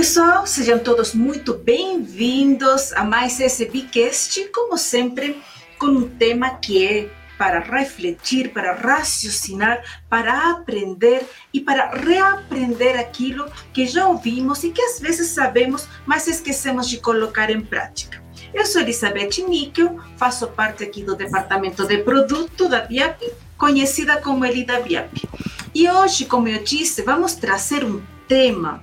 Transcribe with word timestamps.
pessoal, 0.00 0.46
sejam 0.46 0.78
todos 0.78 1.12
muito 1.12 1.52
bem-vindos 1.52 2.90
a 2.94 3.04
mais 3.04 3.38
esse 3.38 3.66
Bicast, 3.66 4.48
como 4.48 4.78
sempre, 4.78 5.42
com 5.78 5.88
um 5.88 6.08
tema 6.08 6.54
que 6.54 6.82
é 6.82 7.10
para 7.36 7.60
refletir, 7.60 8.50
para 8.50 8.72
raciocinar, 8.72 9.84
para 10.08 10.52
aprender 10.52 11.22
e 11.52 11.60
para 11.60 11.90
reaprender 11.90 12.98
aquilo 12.98 13.44
que 13.74 13.84
já 13.84 14.08
ouvimos 14.08 14.64
e 14.64 14.70
que 14.70 14.80
às 14.80 14.98
vezes 14.98 15.32
sabemos, 15.32 15.86
mas 16.06 16.26
esquecemos 16.26 16.88
de 16.88 16.96
colocar 16.96 17.50
em 17.50 17.60
prática. 17.60 18.24
Eu 18.54 18.64
sou 18.64 18.80
Elizabeth 18.80 19.46
Níquel, 19.46 20.00
faço 20.16 20.46
parte 20.46 20.82
aqui 20.82 21.02
do 21.02 21.14
departamento 21.14 21.86
de 21.86 21.98
produto 21.98 22.70
da 22.70 22.80
BIAP, 22.80 23.20
conhecida 23.58 24.18
como 24.22 24.46
Elida 24.46 24.80
BIAP. 24.80 25.28
E 25.74 25.90
hoje, 25.90 26.24
como 26.24 26.48
eu 26.48 26.64
disse, 26.64 27.02
vamos 27.02 27.34
trazer 27.34 27.84
um 27.84 28.00
tema 28.26 28.82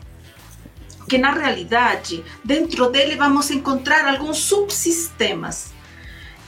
que 1.07 1.17
na 1.17 1.31
realidade, 1.31 2.23
dentro 2.43 2.89
dele 2.89 3.15
vamos 3.15 3.49
encontrar 3.49 4.05
alguns 4.07 4.39
subsistemas. 4.39 5.73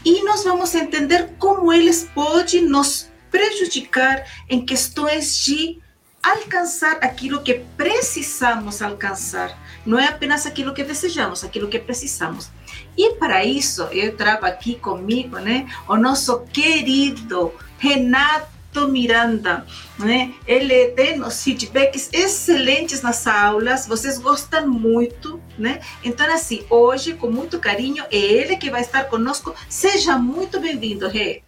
E 0.04 0.24
nós 0.24 0.44
vamos 0.44 0.74
entender 0.76 1.30
como 1.38 1.72
eles 1.74 2.08
podem 2.14 2.62
nos 2.62 3.10
prejudicar 3.30 4.26
em 4.50 4.66
questões 4.66 5.38
de 5.38 5.80
alcançar 6.22 6.98
aquilo 7.02 7.42
que 7.42 7.62
precisamos 7.78 8.82
alcançar. 8.82 9.58
Não 9.86 9.98
é 9.98 10.08
apenas 10.08 10.46
aquilo 10.46 10.74
que 10.74 10.84
desejamos, 10.84 11.44
aquilo 11.44 11.70
que 11.70 11.80
precisamos. 11.80 12.50
E 12.98 13.16
para 13.16 13.46
isso, 13.46 13.84
eu 13.92 14.16
trago 14.16 14.46
aqui 14.46 14.76
comigo 14.76 15.38
né, 15.38 15.68
o 15.88 15.96
nosso 15.96 16.42
querido 16.48 17.54
Renato 17.78 18.59
Miranda, 18.88 19.66
né? 19.98 20.34
Ele 20.48 20.90
tem 20.90 21.22
os 21.22 21.44
feedbacks 21.44 22.10
excelentes 22.14 23.02
nas 23.02 23.26
aulas, 23.28 23.88
vocês 23.88 24.18
gostam 24.18 24.68
muito, 24.68 25.40
né? 25.58 25.80
Então, 26.04 26.32
assim, 26.34 26.64
hoje, 26.70 27.14
com 27.14 27.30
muito 27.30 27.60
carinho, 27.60 28.04
é 28.12 28.18
ele 28.18 28.56
que 28.58 28.70
vai 28.70 28.82
estar 28.82 29.06
conosco. 29.06 29.54
Seja 29.68 30.18
muito 30.18 30.60
bem-vindo, 30.60 31.08
Rê. 31.08 31.42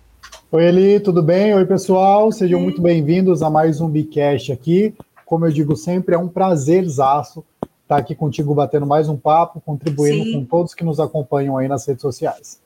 Oi, 0.51 0.65
Eli, 0.65 0.99
tudo 0.99 1.23
bem? 1.23 1.53
Oi, 1.53 1.65
pessoal, 1.65 2.31
sejam 2.31 2.59
Sim. 2.59 2.63
muito 2.63 2.81
bem-vindos 2.81 3.41
a 3.41 3.49
mais 3.49 3.79
um 3.79 3.87
Bicast 3.87 4.51
aqui. 4.51 4.93
Como 5.25 5.45
eu 5.45 5.51
digo 5.51 5.75
sempre, 5.75 6.15
é 6.15 6.17
um 6.17 6.27
prazerzaço 6.27 7.45
estar 7.83 7.97
aqui 7.97 8.15
contigo 8.15 8.55
batendo 8.55 8.85
mais 8.85 9.09
um 9.09 9.17
papo, 9.17 9.61
contribuindo 9.61 10.23
Sim. 10.23 10.33
com 10.33 10.45
todos 10.45 10.73
que 10.73 10.83
nos 10.83 10.99
acompanham 10.99 11.57
aí 11.57 11.67
nas 11.67 11.85
redes 11.85 12.01
sociais. 12.01 12.61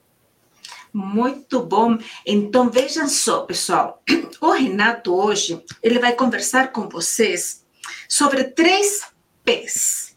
Muito 0.92 1.62
bom. 1.62 1.98
Então 2.24 2.70
vejam 2.70 3.08
só, 3.08 3.42
pessoal. 3.42 4.02
O 4.38 4.50
Renato 4.52 5.14
hoje 5.14 5.62
ele 5.82 5.98
vai 5.98 6.12
conversar 6.12 6.70
com 6.70 6.88
vocês 6.88 7.64
sobre 8.08 8.44
três 8.44 9.02
P's. 9.42 10.14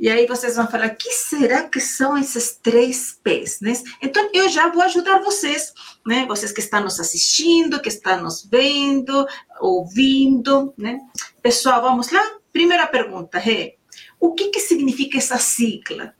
E 0.00 0.08
aí 0.08 0.26
vocês 0.26 0.54
vão 0.54 0.68
falar, 0.68 0.90
que 0.90 1.10
será 1.10 1.68
que 1.68 1.80
são 1.80 2.16
esses 2.16 2.56
três 2.62 3.18
P's, 3.22 3.60
né? 3.60 3.72
Então 4.00 4.30
eu 4.32 4.48
já 4.48 4.68
vou 4.68 4.82
ajudar 4.82 5.18
vocês, 5.20 5.72
né? 6.06 6.24
Vocês 6.26 6.52
que 6.52 6.60
estão 6.60 6.82
nos 6.82 7.00
assistindo, 7.00 7.82
que 7.82 7.88
estão 7.88 8.22
nos 8.22 8.44
vendo, 8.44 9.26
ouvindo, 9.60 10.72
né? 10.78 11.00
Pessoal, 11.42 11.82
vamos 11.82 12.12
lá? 12.12 12.22
Primeira 12.52 12.86
pergunta, 12.86 13.38
Rê. 13.38 13.76
O 14.20 14.34
que 14.34 14.50
que 14.50 14.60
significa 14.60 15.18
essa 15.18 15.38
sigla? 15.38 16.14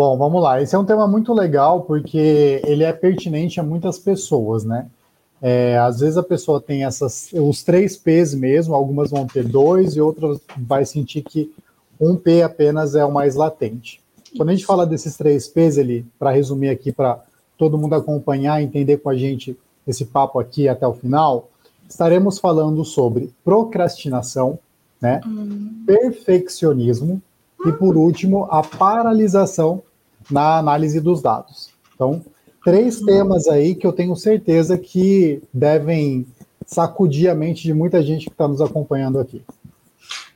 Bom, 0.00 0.16
vamos 0.16 0.42
lá. 0.42 0.62
Esse 0.62 0.74
é 0.74 0.78
um 0.78 0.84
tema 0.86 1.06
muito 1.06 1.30
legal 1.34 1.82
porque 1.82 2.62
ele 2.64 2.84
é 2.84 2.90
pertinente 2.90 3.60
a 3.60 3.62
muitas 3.62 3.98
pessoas, 3.98 4.64
né? 4.64 4.86
É, 5.42 5.76
às 5.76 6.00
vezes 6.00 6.16
a 6.16 6.22
pessoa 6.22 6.58
tem 6.58 6.86
essas, 6.86 7.28
os 7.34 7.62
três 7.62 7.98
P's 7.98 8.32
mesmo, 8.32 8.74
algumas 8.74 9.10
vão 9.10 9.26
ter 9.26 9.46
dois 9.46 9.96
e 9.96 10.00
outras 10.00 10.40
vai 10.56 10.86
sentir 10.86 11.20
que 11.20 11.52
um 12.00 12.16
P 12.16 12.42
apenas 12.42 12.94
é 12.94 13.04
o 13.04 13.12
mais 13.12 13.34
latente. 13.34 14.00
Quando 14.34 14.48
a 14.48 14.54
gente 14.54 14.64
fala 14.64 14.86
desses 14.86 15.18
três 15.18 15.46
P's, 15.46 15.76
ele, 15.76 16.06
para 16.18 16.30
resumir 16.30 16.70
aqui, 16.70 16.90
para 16.90 17.22
todo 17.58 17.76
mundo 17.76 17.94
acompanhar, 17.94 18.62
entender 18.62 18.96
com 18.96 19.10
a 19.10 19.14
gente 19.14 19.54
esse 19.86 20.06
papo 20.06 20.40
aqui 20.40 20.66
até 20.66 20.86
o 20.86 20.94
final, 20.94 21.50
estaremos 21.86 22.38
falando 22.38 22.86
sobre 22.86 23.30
procrastinação, 23.44 24.58
né? 24.98 25.20
Hum. 25.26 25.84
Perfeccionismo 25.86 27.20
e, 27.66 27.72
por 27.72 27.98
último, 27.98 28.48
a 28.50 28.62
paralisação 28.62 29.82
na 30.30 30.58
análise 30.58 31.00
dos 31.00 31.20
dados. 31.20 31.70
Então, 31.94 32.22
três 32.64 33.00
temas 33.00 33.46
aí 33.48 33.74
que 33.74 33.86
eu 33.86 33.92
tenho 33.92 34.14
certeza 34.16 34.78
que 34.78 35.42
devem 35.52 36.26
sacudir 36.66 37.28
a 37.28 37.34
mente 37.34 37.62
de 37.62 37.74
muita 37.74 38.02
gente 38.02 38.26
que 38.26 38.32
está 38.32 38.46
nos 38.46 38.60
acompanhando 38.60 39.18
aqui. 39.18 39.42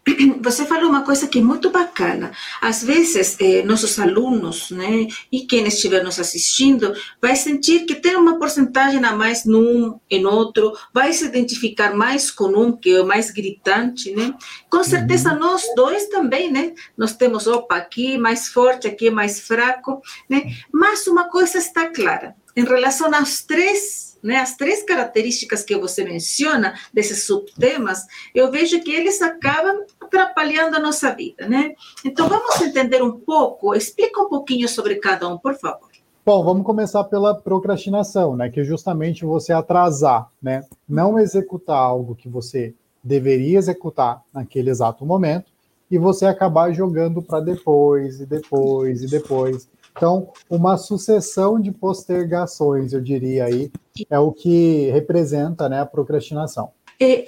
Você 0.42 0.66
falou 0.66 0.88
uma 0.88 1.02
coisa 1.02 1.26
que 1.26 1.38
é 1.38 1.42
muito 1.42 1.70
bacana. 1.70 2.32
Às 2.60 2.82
vezes, 2.82 3.36
eh, 3.40 3.62
nossos 3.62 3.98
alunos, 3.98 4.70
né, 4.70 5.06
e 5.32 5.46
quem 5.46 5.66
estiver 5.66 6.02
nos 6.04 6.20
assistindo, 6.20 6.94
vai 7.20 7.34
sentir 7.36 7.86
que 7.86 7.94
tem 7.94 8.16
uma 8.16 8.38
porcentagem 8.38 9.02
a 9.04 9.12
mais 9.12 9.44
num 9.44 9.98
em 10.10 10.26
outro, 10.26 10.72
vai 10.92 11.12
se 11.12 11.24
identificar 11.24 11.94
mais 11.94 12.30
com 12.30 12.48
um 12.48 12.72
que 12.72 12.90
é 12.90 13.00
o 13.00 13.06
mais 13.06 13.30
gritante, 13.30 14.14
né? 14.14 14.34
Com 14.70 14.84
certeza 14.84 15.32
uhum. 15.32 15.38
nós 15.38 15.62
dois 15.74 16.06
também, 16.08 16.50
né? 16.50 16.74
Nós 16.96 17.16
temos, 17.16 17.46
opa, 17.46 17.76
aqui 17.76 18.18
mais 18.18 18.48
forte, 18.48 18.86
aqui 18.86 19.10
mais 19.10 19.40
fraco, 19.40 20.00
né? 20.28 20.54
Mas 20.72 21.06
uma 21.06 21.28
coisa 21.30 21.58
está 21.58 21.86
clara, 21.86 22.34
em 22.56 22.64
relação 22.64 23.14
aos 23.14 23.42
três 23.42 24.04
né, 24.24 24.42
três 24.56 24.82
características 24.82 25.62
que 25.62 25.76
você 25.76 26.02
menciona 26.02 26.72
desses 26.94 27.24
subtemas, 27.24 28.06
eu 28.34 28.50
vejo 28.50 28.80
que 28.80 28.90
eles 28.90 29.20
acabam 29.20 29.84
atrapalhando 30.00 30.76
a 30.76 30.80
nossa 30.80 31.14
vida, 31.14 31.46
né? 31.46 31.74
Então 32.02 32.26
vamos 32.26 32.58
entender 32.62 33.02
um 33.02 33.12
pouco, 33.20 33.74
explica 33.74 34.22
um 34.22 34.28
pouquinho 34.30 34.66
sobre 34.66 34.94
cada 34.96 35.28
um, 35.28 35.36
por 35.36 35.54
favor. 35.54 35.90
Bom, 36.24 36.42
vamos 36.42 36.64
começar 36.64 37.04
pela 37.04 37.34
procrastinação, 37.34 38.34
né? 38.34 38.48
Que 38.48 38.60
é 38.60 38.64
justamente 38.64 39.26
você 39.26 39.52
atrasar, 39.52 40.30
né? 40.42 40.64
Não 40.88 41.18
executar 41.18 41.76
algo 41.76 42.14
que 42.14 42.30
você 42.30 42.74
deveria 43.02 43.58
executar 43.58 44.22
naquele 44.32 44.70
exato 44.70 45.04
momento 45.04 45.52
e 45.90 45.98
você 45.98 46.24
acabar 46.24 46.72
jogando 46.72 47.20
para 47.20 47.40
depois 47.40 48.22
e 48.22 48.26
depois 48.26 49.02
e 49.02 49.06
depois. 49.06 49.68
Então, 49.96 50.32
uma 50.50 50.76
sucessão 50.76 51.60
de 51.60 51.70
postergações, 51.70 52.92
eu 52.92 53.00
diria 53.00 53.44
aí, 53.44 53.70
é 54.10 54.18
o 54.18 54.32
que 54.32 54.90
representa 54.90 55.68
né, 55.68 55.80
a 55.80 55.86
procrastinação. 55.86 56.72
É, 57.00 57.24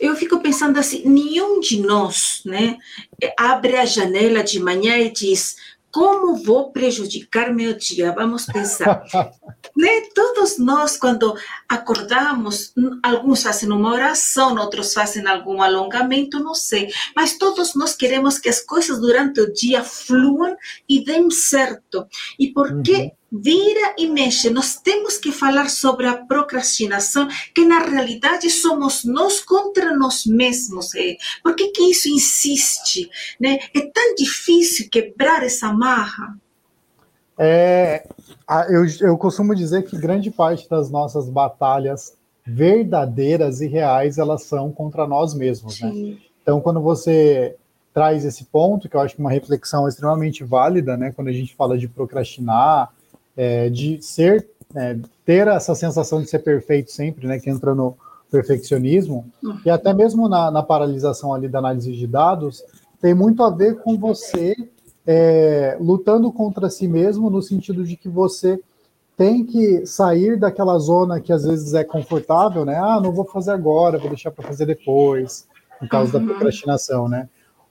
eu 0.00 0.14
fico 0.16 0.40
pensando 0.40 0.78
assim, 0.78 1.02
nenhum 1.08 1.60
de 1.60 1.80
nós 1.80 2.42
né, 2.44 2.78
abre 3.38 3.76
a 3.76 3.84
janela 3.84 4.42
de 4.42 4.60
manhã 4.60 4.98
e 4.98 5.10
diz, 5.10 5.56
como 5.92 6.42
vou 6.42 6.72
prejudicar 6.72 7.54
meu 7.54 7.74
dia? 7.74 8.12
Vamos 8.12 8.46
pensar. 8.46 9.04
né? 9.76 10.00
Todos 10.14 10.58
nós, 10.58 10.96
quando 10.96 11.34
acordamos, 11.68 12.72
alguns 13.02 13.42
fazem 13.42 13.70
uma 13.70 13.92
oração, 13.92 14.56
outros 14.56 14.94
fazem 14.94 15.26
algum 15.26 15.60
alongamento, 15.62 16.42
não 16.42 16.54
sei, 16.54 16.90
mas 17.14 17.36
todos 17.36 17.74
nós 17.74 17.94
queremos 17.94 18.38
que 18.38 18.48
as 18.48 18.60
coisas 18.60 18.98
durante 18.98 19.40
o 19.40 19.52
dia 19.52 19.84
fluam 19.84 20.56
e 20.88 21.04
deem 21.04 21.30
certo. 21.30 22.06
E 22.38 22.48
por 22.48 22.82
que? 22.82 22.94
Uhum 22.94 23.21
vira 23.32 23.94
e 23.96 24.06
mexe. 24.06 24.50
Nós 24.50 24.76
temos 24.76 25.16
que 25.16 25.32
falar 25.32 25.70
sobre 25.70 26.06
a 26.06 26.16
procrastinação, 26.16 27.26
que 27.54 27.64
na 27.64 27.78
realidade 27.78 28.50
somos 28.50 29.04
nós 29.04 29.40
contra 29.40 29.96
nós 29.96 30.26
mesmos. 30.26 30.94
É. 30.94 31.16
Por 31.42 31.56
que, 31.56 31.68
que 31.68 31.90
isso 31.90 32.08
insiste? 32.08 33.08
Né? 33.40 33.58
É 33.74 33.80
tão 33.80 34.14
difícil 34.14 34.88
quebrar 34.90 35.42
essa 35.42 35.72
marra. 35.72 36.36
É, 37.38 38.06
eu, 38.68 38.84
eu 39.00 39.16
costumo 39.16 39.54
dizer 39.54 39.84
que 39.84 39.96
grande 39.96 40.30
parte 40.30 40.68
das 40.68 40.90
nossas 40.90 41.28
batalhas 41.28 42.14
verdadeiras 42.44 43.60
e 43.60 43.66
reais 43.66 44.18
elas 44.18 44.42
são 44.42 44.70
contra 44.70 45.06
nós 45.06 45.32
mesmos, 45.32 45.80
né? 45.80 46.18
Então, 46.42 46.60
quando 46.60 46.80
você 46.80 47.56
traz 47.94 48.24
esse 48.24 48.44
ponto, 48.44 48.88
que 48.88 48.96
eu 48.96 49.00
acho 49.00 49.14
que 49.14 49.20
é 49.20 49.24
uma 49.24 49.30
reflexão 49.30 49.86
extremamente 49.86 50.42
válida, 50.42 50.96
né? 50.96 51.12
Quando 51.12 51.28
a 51.28 51.32
gente 51.32 51.54
fala 51.54 51.78
de 51.78 51.86
procrastinar, 51.86 52.92
é, 53.36 53.68
de 53.68 54.00
ser, 54.02 54.48
é, 54.74 54.96
ter 55.24 55.48
essa 55.48 55.74
sensação 55.74 56.20
de 56.20 56.28
ser 56.28 56.40
perfeito 56.40 56.90
sempre, 56.90 57.26
né, 57.26 57.38
que 57.38 57.50
entra 57.50 57.74
no 57.74 57.96
perfeccionismo, 58.30 59.26
e 59.64 59.68
até 59.68 59.92
mesmo 59.92 60.28
na, 60.28 60.50
na, 60.50 60.62
paralisação 60.62 61.34
ali 61.34 61.48
da 61.48 61.58
análise 61.58 61.92
de 61.92 62.06
dados, 62.06 62.64
tem 63.00 63.14
muito 63.14 63.42
a 63.42 63.50
ver 63.50 63.80
com 63.80 63.98
você 63.98 64.54
é, 65.06 65.76
lutando 65.78 66.32
contra 66.32 66.70
si 66.70 66.88
mesmo, 66.88 67.28
no 67.28 67.42
sentido 67.42 67.84
de 67.84 67.96
que 67.96 68.08
você 68.08 68.58
tem 69.16 69.44
que 69.44 69.84
sair 69.84 70.38
daquela 70.38 70.78
zona 70.78 71.20
que 71.20 71.32
às 71.32 71.44
vezes 71.44 71.74
é 71.74 71.84
confortável, 71.84 72.64
né? 72.64 72.76
Ah, 72.76 73.00
não 73.00 73.12
vou 73.12 73.24
fazer 73.24 73.52
agora, 73.52 73.98
vou 73.98 74.08
deixar 74.08 74.30
para 74.30 74.46
fazer 74.46 74.64
depois, 74.64 75.46
no 75.80 75.88
caso 75.88 76.16
uhum. 76.16 76.26
da 76.26 76.32
procrastinação, 76.32 77.08
né? 77.08 77.28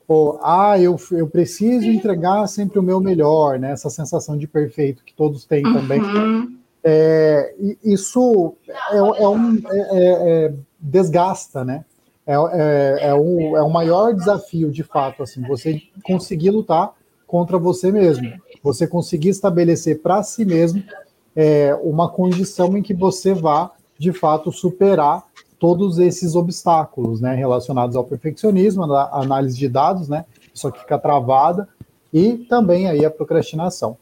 Ou 0.08 0.40
ah, 0.42 0.80
eu, 0.80 0.98
eu 1.12 1.28
preciso 1.28 1.88
entregar 1.88 2.48
sempre 2.48 2.80
o 2.80 2.84
meu 2.84 3.00
melhor, 3.00 3.60
né? 3.60 3.72
Essa 3.72 3.90
sensação 3.90 4.38
de 4.38 4.48
perfeito 4.48 5.04
que 5.04 5.14
todos 5.14 5.46
têm 5.46 5.66
uhum. 5.66 5.74
também. 5.74 6.02
É, 6.84 7.54
isso 7.84 8.56
é, 8.68 8.98
é 8.98 9.28
um 9.28 9.56
é, 9.56 9.80
é, 9.80 10.46
é, 10.46 10.54
desgasta, 10.80 11.64
né? 11.64 11.86
é, 12.26 12.34
é, 12.34 13.08
é, 13.10 13.14
um, 13.14 13.58
é 13.58 13.62
o 13.62 13.70
maior 13.70 14.14
desafio, 14.14 14.72
de 14.72 14.84
fato, 14.84 15.24
assim, 15.24 15.42
você 15.42 15.82
conseguir 16.04 16.52
lutar 16.52 16.94
contra 17.26 17.58
você 17.58 17.92
mesmo, 17.92 18.32
você 18.64 18.88
conseguir 18.88 19.30
estabelecer 19.30 20.02
para 20.02 20.22
si 20.24 20.46
mesmo 20.46 20.84
é, 21.36 21.74
uma 21.84 22.10
condição 22.10 22.78
em 22.78 22.82
que 22.82 22.94
você 22.94 23.34
vá, 23.34 23.72
de 23.98 24.12
fato, 24.12 24.52
superar 24.52 25.24
todos 25.62 26.00
esses 26.00 26.36
obstáculos, 26.36 27.22
né, 27.22 27.36
relacionados 27.36 27.96
ao 27.96 28.04
perfeccionismo, 28.04 28.92
a 28.92 29.22
análise 29.22 29.56
de 29.56 29.70
dados, 29.70 30.10
né, 30.10 30.26
só 30.56 30.72
que 30.72 30.80
fica 30.80 30.98
travada, 30.98 31.70
e 32.12 32.34
também 32.50 32.90
aí 32.90 33.06
a 33.06 33.12
procrastinação. 33.12 33.96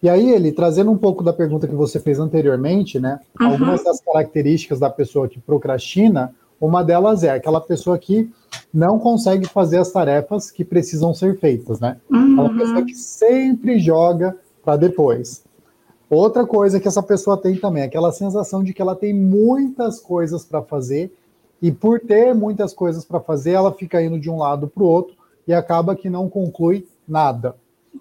E 0.00 0.08
aí, 0.08 0.30
ele, 0.30 0.52
trazendo 0.52 0.92
um 0.92 0.96
pouco 0.96 1.24
da 1.24 1.32
pergunta 1.32 1.66
que 1.66 1.74
você 1.74 1.98
fez 1.98 2.20
anteriormente, 2.20 3.00
né, 3.00 3.18
uhum. 3.40 3.48
algumas 3.48 3.82
das 3.82 4.00
características 4.00 4.78
da 4.78 4.88
pessoa 4.88 5.28
que 5.28 5.40
procrastina, 5.40 6.32
uma 6.60 6.84
delas 6.84 7.24
é 7.24 7.30
aquela 7.30 7.60
pessoa 7.60 7.98
que 7.98 8.30
não 8.72 8.96
consegue 8.96 9.48
fazer 9.48 9.78
as 9.78 9.90
tarefas 9.90 10.52
que 10.52 10.64
precisam 10.64 11.12
ser 11.12 11.36
feitas, 11.40 11.80
né? 11.80 11.96
Uhum. 12.08 12.32
Aquela 12.34 12.58
pessoa 12.58 12.84
que 12.84 12.94
sempre 12.94 13.80
joga 13.80 14.36
para 14.64 14.76
depois. 14.76 15.42
Outra 16.14 16.46
coisa 16.46 16.78
que 16.78 16.86
essa 16.86 17.02
pessoa 17.02 17.38
tem 17.38 17.56
também, 17.56 17.84
aquela 17.84 18.12
sensação 18.12 18.62
de 18.62 18.74
que 18.74 18.82
ela 18.82 18.94
tem 18.94 19.14
muitas 19.14 19.98
coisas 19.98 20.44
para 20.44 20.60
fazer 20.60 21.10
e 21.62 21.72
por 21.72 22.00
ter 22.00 22.34
muitas 22.34 22.74
coisas 22.74 23.02
para 23.02 23.18
fazer, 23.18 23.52
ela 23.52 23.72
fica 23.72 24.02
indo 24.02 24.20
de 24.20 24.28
um 24.28 24.36
lado 24.36 24.68
para 24.68 24.82
o 24.82 24.86
outro 24.86 25.16
e 25.48 25.54
acaba 25.54 25.96
que 25.96 26.10
não 26.10 26.28
conclui 26.28 26.86
nada. 27.08 27.56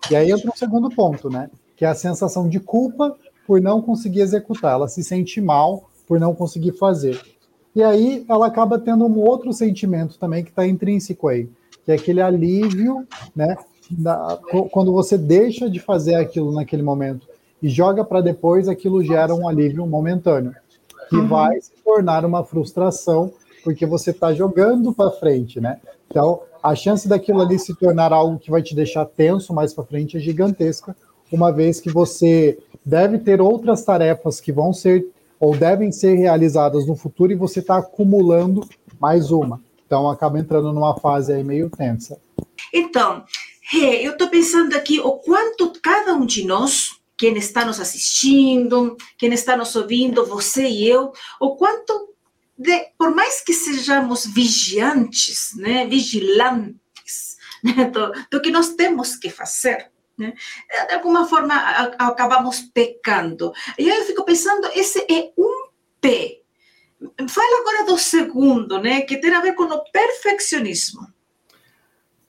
E 0.10 0.16
aí 0.18 0.30
entra 0.30 0.52
um 0.52 0.56
segundo 0.58 0.90
ponto, 0.90 1.30
né? 1.30 1.50
Que 1.78 1.86
é 1.86 1.88
a 1.88 1.96
sensação 1.96 2.50
de 2.50 2.60
culpa 2.60 3.16
por 3.48 3.62
não 3.62 3.82
conseguir 3.82 4.20
executar. 4.20 4.74
Ela 4.74 4.90
se 4.90 5.06
sente 5.06 5.40
mal 5.40 5.90
por 6.06 6.20
não 6.20 6.36
conseguir 6.36 6.74
fazer. 6.74 7.18
E 7.74 7.82
aí 7.82 8.26
ela 8.28 8.48
acaba 8.48 8.78
tendo 8.78 9.06
um 9.06 9.20
outro 9.22 9.54
sentimento 9.54 10.20
também 10.20 10.44
que 10.44 10.50
está 10.50 10.68
intrínseco 10.68 11.30
aí, 11.30 11.50
que 11.86 11.94
é 11.94 11.96
aquele 11.96 12.20
alívio, 12.20 13.08
né? 13.34 13.56
Da, 13.90 14.38
quando 14.70 14.92
você 14.92 15.18
deixa 15.18 15.70
de 15.70 15.80
fazer 15.80 16.16
aquilo 16.16 16.52
naquele 16.52 16.84
momento 16.84 17.31
e 17.62 17.70
joga 17.70 18.04
para 18.04 18.22
depois, 18.22 18.68
aquilo 18.68 19.04
gera 19.04 19.34
um 19.34 19.48
alívio 19.48 19.86
momentâneo, 19.86 20.54
que 21.10 21.16
uhum. 21.16 21.28
vai 21.28 21.60
se 21.62 21.72
tornar 21.84 22.26
uma 22.26 22.44
frustração, 22.44 23.32
porque 23.64 23.86
você 23.86 24.12
está 24.12 24.34
jogando 24.34 24.94
para 24.94 25.12
frente, 25.12 25.60
né? 25.60 25.80
Então, 26.10 26.42
a 26.62 26.76
chance 26.76 27.08
daquilo 27.08 27.42
ali 27.42 27.58
se 27.58 27.76
tornar 27.76 28.12
algo 28.12 28.40
que 28.40 28.52
vai 28.52 28.62
te 28.62 28.76
deixar 28.76 29.06
tenso 29.06 29.54
mais 29.54 29.74
para 29.74 29.84
frente 29.84 30.18
é 30.18 30.20
gigantesca, 30.20 30.96
uma 31.32 31.52
vez 31.52 31.80
que 31.80 31.90
você 31.90 32.58
deve 32.86 33.18
ter 33.20 33.42
outras 33.42 33.84
tarefas 33.84 34.42
que 34.42 34.52
vão 34.52 34.74
ser 34.74 35.08
ou 35.40 35.56
devem 35.56 35.92
ser 35.92 36.16
realizadas 36.16 36.86
no 36.86 36.96
futuro 36.96 37.32
e 37.32 37.36
você 37.36 37.60
está 37.60 37.78
acumulando 37.78 38.68
mais 39.00 39.32
uma. 39.32 39.60
Então 39.88 40.10
acaba 40.10 40.38
entrando 40.38 40.72
numa 40.72 40.96
fase 40.98 41.34
aí 41.34 41.44
meio 41.44 41.70
tensa. 41.70 42.20
Então, 42.74 43.24
eu 43.74 44.12
estou 44.12 44.30
pensando 44.30 44.76
aqui 44.76 45.00
o 45.00 45.14
quanto 45.14 45.74
cada 45.82 46.14
um 46.14 46.26
de 46.26 46.46
nós, 46.46 47.01
quem 47.22 47.38
está 47.38 47.64
nos 47.64 47.80
assistindo, 47.80 48.98
quem 49.16 49.32
está 49.32 49.56
nos 49.56 49.76
ouvindo, 49.76 50.26
você 50.26 50.68
e 50.68 50.90
eu, 50.90 51.14
o 51.40 51.56
quanto, 51.56 52.16
de, 52.58 52.88
por 52.98 53.14
mais 53.14 53.42
que 53.42 53.54
sejamos 53.54 54.26
vigiantes, 54.26 55.52
né, 55.56 55.86
vigilantes 55.86 57.38
né, 57.64 57.92
do, 57.92 58.12
do 58.32 58.42
que 58.42 58.50
nós 58.50 58.70
temos 58.70 59.16
que 59.16 59.30
fazer, 59.30 59.92
né? 60.18 60.34
De 60.88 60.96
alguma 60.96 61.28
forma, 61.28 61.54
acabamos 62.00 62.62
pecando. 62.74 63.54
E 63.78 63.88
eu 63.88 64.04
fico 64.04 64.26
pensando, 64.26 64.68
esse 64.74 65.00
é 65.02 65.32
um 65.38 65.70
P. 66.02 66.42
Fala 67.30 67.62
agora 67.62 67.86
do 67.86 68.00
segundo, 68.00 68.80
né? 68.80 69.02
Que 69.02 69.18
tem 69.18 69.32
a 69.32 69.42
ver 69.42 69.54
com 69.54 69.64
o 69.64 69.84
perfeccionismo. 69.92 71.08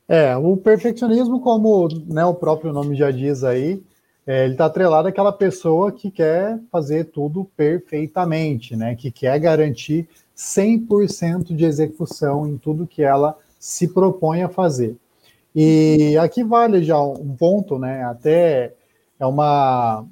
É, 0.07 0.37
o 0.37 0.57
perfeccionismo, 0.57 1.41
como 1.41 1.89
né, 2.07 2.25
o 2.25 2.35
próprio 2.35 2.73
nome 2.73 2.95
já 2.95 3.11
diz 3.11 3.43
aí, 3.43 3.83
é, 4.27 4.45
ele 4.45 4.53
está 4.53 4.67
atrelado 4.67 5.09
àquela 5.09 5.33
pessoa 5.33 5.91
que 5.91 6.11
quer 6.11 6.61
fazer 6.71 7.05
tudo 7.05 7.45
perfeitamente, 7.57 8.77
né? 8.77 8.95
Que 8.95 9.11
quer 9.11 9.39
garantir 9.41 10.09
100% 10.37 11.55
de 11.55 11.65
execução 11.65 12.47
em 12.47 12.57
tudo 12.57 12.87
que 12.87 13.03
ela 13.03 13.37
se 13.59 13.89
propõe 13.89 14.43
a 14.43 14.49
fazer. 14.49 14.97
E 15.55 16.17
aqui 16.19 16.43
vale 16.43 16.83
já 16.83 17.01
um 17.01 17.37
ponto, 17.37 17.79
né? 17.79 18.05
Até 18.05 18.75
é 19.19 19.27
uma, 19.27 20.05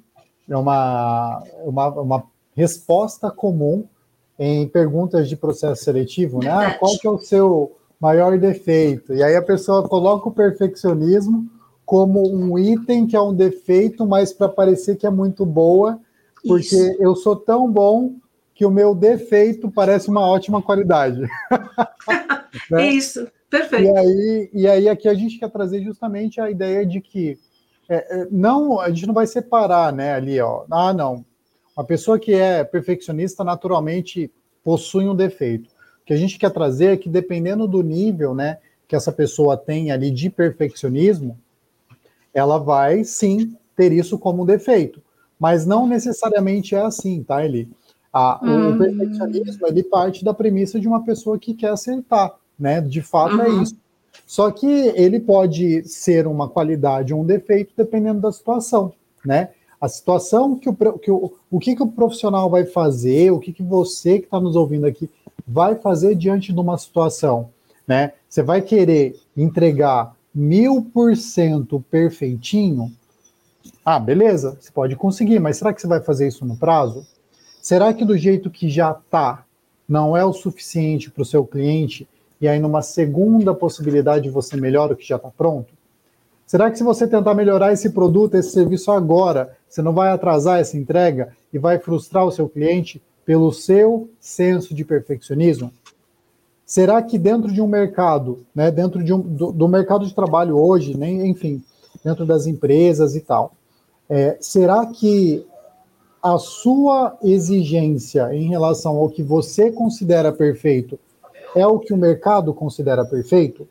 é 0.48 0.56
uma, 0.56 1.42
uma, 1.64 1.88
uma 1.88 2.24
resposta 2.54 3.30
comum 3.30 3.84
em 4.38 4.66
perguntas 4.66 5.28
de 5.28 5.36
processo 5.36 5.84
seletivo, 5.84 6.40
né? 6.40 6.50
Ah, 6.50 6.74
qual 6.74 6.98
que 6.98 7.06
é 7.06 7.10
o 7.10 7.18
seu 7.18 7.76
maior 8.00 8.36
defeito? 8.38 9.14
E 9.14 9.22
aí 9.22 9.36
a 9.36 9.42
pessoa 9.42 9.88
coloca 9.88 10.28
o 10.28 10.32
perfeccionismo 10.32 11.48
como 11.90 12.32
um 12.32 12.56
item 12.56 13.04
que 13.04 13.16
é 13.16 13.20
um 13.20 13.34
defeito, 13.34 14.06
mas 14.06 14.32
para 14.32 14.48
parecer 14.48 14.94
que 14.94 15.08
é 15.08 15.10
muito 15.10 15.44
boa, 15.44 15.98
porque 16.46 16.76
Isso. 16.76 16.96
eu 17.00 17.16
sou 17.16 17.34
tão 17.34 17.68
bom 17.68 18.14
que 18.54 18.64
o 18.64 18.70
meu 18.70 18.94
defeito 18.94 19.68
parece 19.68 20.08
uma 20.08 20.24
ótima 20.24 20.62
qualidade. 20.62 21.20
né? 22.70 22.90
Isso. 22.90 23.26
Perfeito. 23.50 23.86
E 23.86 23.98
aí, 23.98 24.50
e 24.52 24.68
aí 24.68 24.88
aqui 24.88 25.08
a 25.08 25.14
gente 25.14 25.36
quer 25.36 25.50
trazer 25.50 25.82
justamente 25.82 26.40
a 26.40 26.48
ideia 26.48 26.86
de 26.86 27.00
que 27.00 27.36
é, 27.88 28.20
é, 28.20 28.28
não, 28.30 28.78
a 28.78 28.88
gente 28.90 29.08
não 29.08 29.14
vai 29.14 29.26
separar, 29.26 29.92
né, 29.92 30.14
ali, 30.14 30.40
ó. 30.40 30.66
Ah, 30.70 30.94
não. 30.94 31.24
Uma 31.76 31.84
pessoa 31.84 32.20
que 32.20 32.32
é 32.32 32.62
perfeccionista 32.62 33.42
naturalmente 33.42 34.30
possui 34.62 35.08
um 35.08 35.16
defeito. 35.16 35.66
O 36.02 36.06
que 36.06 36.12
a 36.12 36.16
gente 36.16 36.38
quer 36.38 36.52
trazer 36.52 36.92
é 36.92 36.96
que 36.96 37.08
dependendo 37.08 37.66
do 37.66 37.82
nível, 37.82 38.32
né, 38.32 38.58
que 38.86 38.94
essa 38.94 39.10
pessoa 39.10 39.56
tem 39.56 39.90
ali 39.90 40.12
de 40.12 40.30
perfeccionismo, 40.30 41.36
ela 42.32 42.58
vai 42.58 43.04
sim 43.04 43.56
ter 43.76 43.92
isso 43.92 44.18
como 44.18 44.42
um 44.42 44.46
defeito. 44.46 45.02
Mas 45.38 45.66
não 45.66 45.86
necessariamente 45.86 46.74
é 46.74 46.80
assim, 46.80 47.22
tá, 47.22 47.44
Eli? 47.44 47.68
Ah, 48.12 48.40
hum. 48.42 48.74
O 48.74 48.78
perfeccionismo 48.78 49.66
ele 49.66 49.82
parte 49.82 50.24
da 50.24 50.34
premissa 50.34 50.78
de 50.78 50.88
uma 50.88 51.04
pessoa 51.04 51.38
que 51.38 51.54
quer 51.54 51.70
acertar 51.70 52.34
né? 52.60 52.80
De 52.82 53.00
fato 53.00 53.40
é 53.40 53.48
uhum. 53.48 53.60
é 53.60 53.62
isso. 53.62 53.76
Só 54.26 54.50
que 54.50 54.66
ele 54.66 55.18
pode 55.18 55.82
ser 55.88 56.26
uma 56.26 56.48
qualidade 56.48 57.14
ou 57.14 57.22
um 57.22 57.24
defeito 57.24 57.72
dependendo 57.76 58.20
da 58.20 58.30
situação, 58.30 58.92
né? 59.24 59.50
A 59.80 59.88
situação 59.88 60.56
que 60.56 60.68
o, 60.68 60.74
que 60.74 61.10
o, 61.10 61.32
o 61.50 61.58
que, 61.58 61.74
que 61.74 61.82
o 61.82 61.88
profissional 61.88 62.50
vai 62.50 62.66
fazer, 62.66 63.32
o 63.32 63.40
que, 63.40 63.50
que 63.50 63.62
você 63.62 64.18
que 64.18 64.26
está 64.26 64.38
nos 64.38 64.54
ouvindo 64.54 64.86
aqui 64.86 65.08
vai 65.48 65.74
fazer 65.74 66.14
diante 66.14 66.52
de 66.52 66.60
uma 66.60 66.76
situação, 66.76 67.48
né? 67.88 68.12
Você 68.28 68.42
vai 68.42 68.60
querer 68.60 69.18
entregar 69.34 70.14
mil 70.34 70.82
por 70.92 71.16
cento 71.16 71.84
perfeitinho? 71.90 72.92
Ah, 73.84 73.98
beleza, 73.98 74.56
você 74.60 74.70
pode 74.70 74.96
conseguir, 74.96 75.38
mas 75.38 75.56
será 75.56 75.72
que 75.72 75.80
você 75.80 75.86
vai 75.86 76.00
fazer 76.00 76.28
isso 76.28 76.44
no 76.44 76.56
prazo? 76.56 77.06
Será 77.60 77.92
que 77.92 78.04
do 78.04 78.16
jeito 78.16 78.50
que 78.50 78.68
já 78.68 78.92
está 78.92 79.44
não 79.88 80.16
é 80.16 80.24
o 80.24 80.32
suficiente 80.32 81.10
para 81.10 81.22
o 81.22 81.26
seu 81.26 81.44
cliente 81.44 82.08
e 82.40 82.48
aí 82.48 82.58
numa 82.58 82.80
segunda 82.80 83.54
possibilidade 83.54 84.30
você 84.30 84.56
melhora 84.56 84.94
o 84.94 84.96
que 84.96 85.06
já 85.06 85.16
está 85.16 85.28
pronto? 85.28 85.74
Será 86.46 86.70
que 86.70 86.78
se 86.78 86.84
você 86.84 87.06
tentar 87.06 87.34
melhorar 87.34 87.72
esse 87.72 87.90
produto, 87.90 88.34
esse 88.34 88.50
serviço 88.50 88.90
agora, 88.90 89.56
você 89.68 89.82
não 89.82 89.92
vai 89.92 90.10
atrasar 90.10 90.58
essa 90.58 90.76
entrega 90.76 91.32
e 91.52 91.58
vai 91.58 91.78
frustrar 91.78 92.24
o 92.24 92.32
seu 92.32 92.48
cliente 92.48 93.00
pelo 93.24 93.52
seu 93.52 94.10
senso 94.18 94.74
de 94.74 94.84
perfeccionismo? 94.84 95.72
Será 96.70 97.02
que 97.02 97.18
dentro 97.18 97.52
de 97.52 97.60
um 97.60 97.66
mercado, 97.66 98.46
né, 98.54 98.70
dentro 98.70 99.02
de 99.02 99.12
um, 99.12 99.18
do, 99.20 99.50
do 99.50 99.66
mercado 99.66 100.06
de 100.06 100.14
trabalho 100.14 100.56
hoje, 100.56 100.96
né, 100.96 101.10
enfim, 101.26 101.60
dentro 102.04 102.24
das 102.24 102.46
empresas 102.46 103.16
e 103.16 103.20
tal, 103.20 103.50
é, 104.08 104.36
será 104.40 104.86
que 104.86 105.44
a 106.22 106.38
sua 106.38 107.18
exigência 107.24 108.32
em 108.32 108.48
relação 108.48 108.98
ao 108.98 109.10
que 109.10 109.20
você 109.20 109.72
considera 109.72 110.30
perfeito 110.30 110.96
é 111.56 111.66
o 111.66 111.80
que 111.80 111.92
o 111.92 111.96
mercado 111.96 112.54
considera 112.54 113.04
perfeito? 113.04 113.66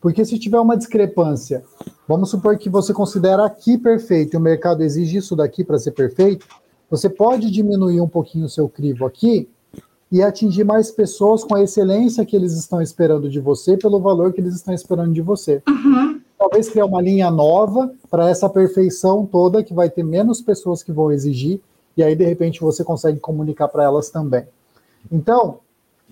Porque 0.00 0.24
se 0.24 0.38
tiver 0.38 0.60
uma 0.60 0.76
discrepância, 0.76 1.64
vamos 2.06 2.30
supor 2.30 2.56
que 2.58 2.70
você 2.70 2.94
considera 2.94 3.44
aqui 3.44 3.76
perfeito 3.76 4.34
e 4.34 4.36
o 4.36 4.40
mercado 4.40 4.84
exige 4.84 5.16
isso 5.16 5.34
daqui 5.34 5.64
para 5.64 5.80
ser 5.80 5.90
perfeito, 5.90 6.46
você 6.88 7.10
pode 7.10 7.50
diminuir 7.50 8.00
um 8.00 8.08
pouquinho 8.08 8.46
o 8.46 8.48
seu 8.48 8.68
crivo 8.68 9.04
aqui 9.04 9.48
e 10.14 10.22
atingir 10.22 10.62
mais 10.62 10.92
pessoas 10.92 11.42
com 11.42 11.56
a 11.56 11.62
excelência 11.64 12.24
que 12.24 12.36
eles 12.36 12.52
estão 12.52 12.80
esperando 12.80 13.28
de 13.28 13.40
você 13.40 13.76
pelo 13.76 13.98
valor 13.98 14.32
que 14.32 14.40
eles 14.40 14.54
estão 14.54 14.72
esperando 14.72 15.12
de 15.12 15.20
você. 15.20 15.60
Uhum. 15.68 16.20
Talvez 16.38 16.68
criar 16.68 16.84
uma 16.84 17.02
linha 17.02 17.32
nova 17.32 17.92
para 18.08 18.30
essa 18.30 18.48
perfeição 18.48 19.26
toda 19.26 19.64
que 19.64 19.74
vai 19.74 19.90
ter 19.90 20.04
menos 20.04 20.40
pessoas 20.40 20.84
que 20.84 20.92
vão 20.92 21.10
exigir 21.10 21.60
e 21.96 22.02
aí 22.04 22.14
de 22.14 22.24
repente 22.24 22.60
você 22.60 22.84
consegue 22.84 23.18
comunicar 23.18 23.66
para 23.66 23.82
elas 23.82 24.08
também. 24.08 24.44
Então, 25.10 25.58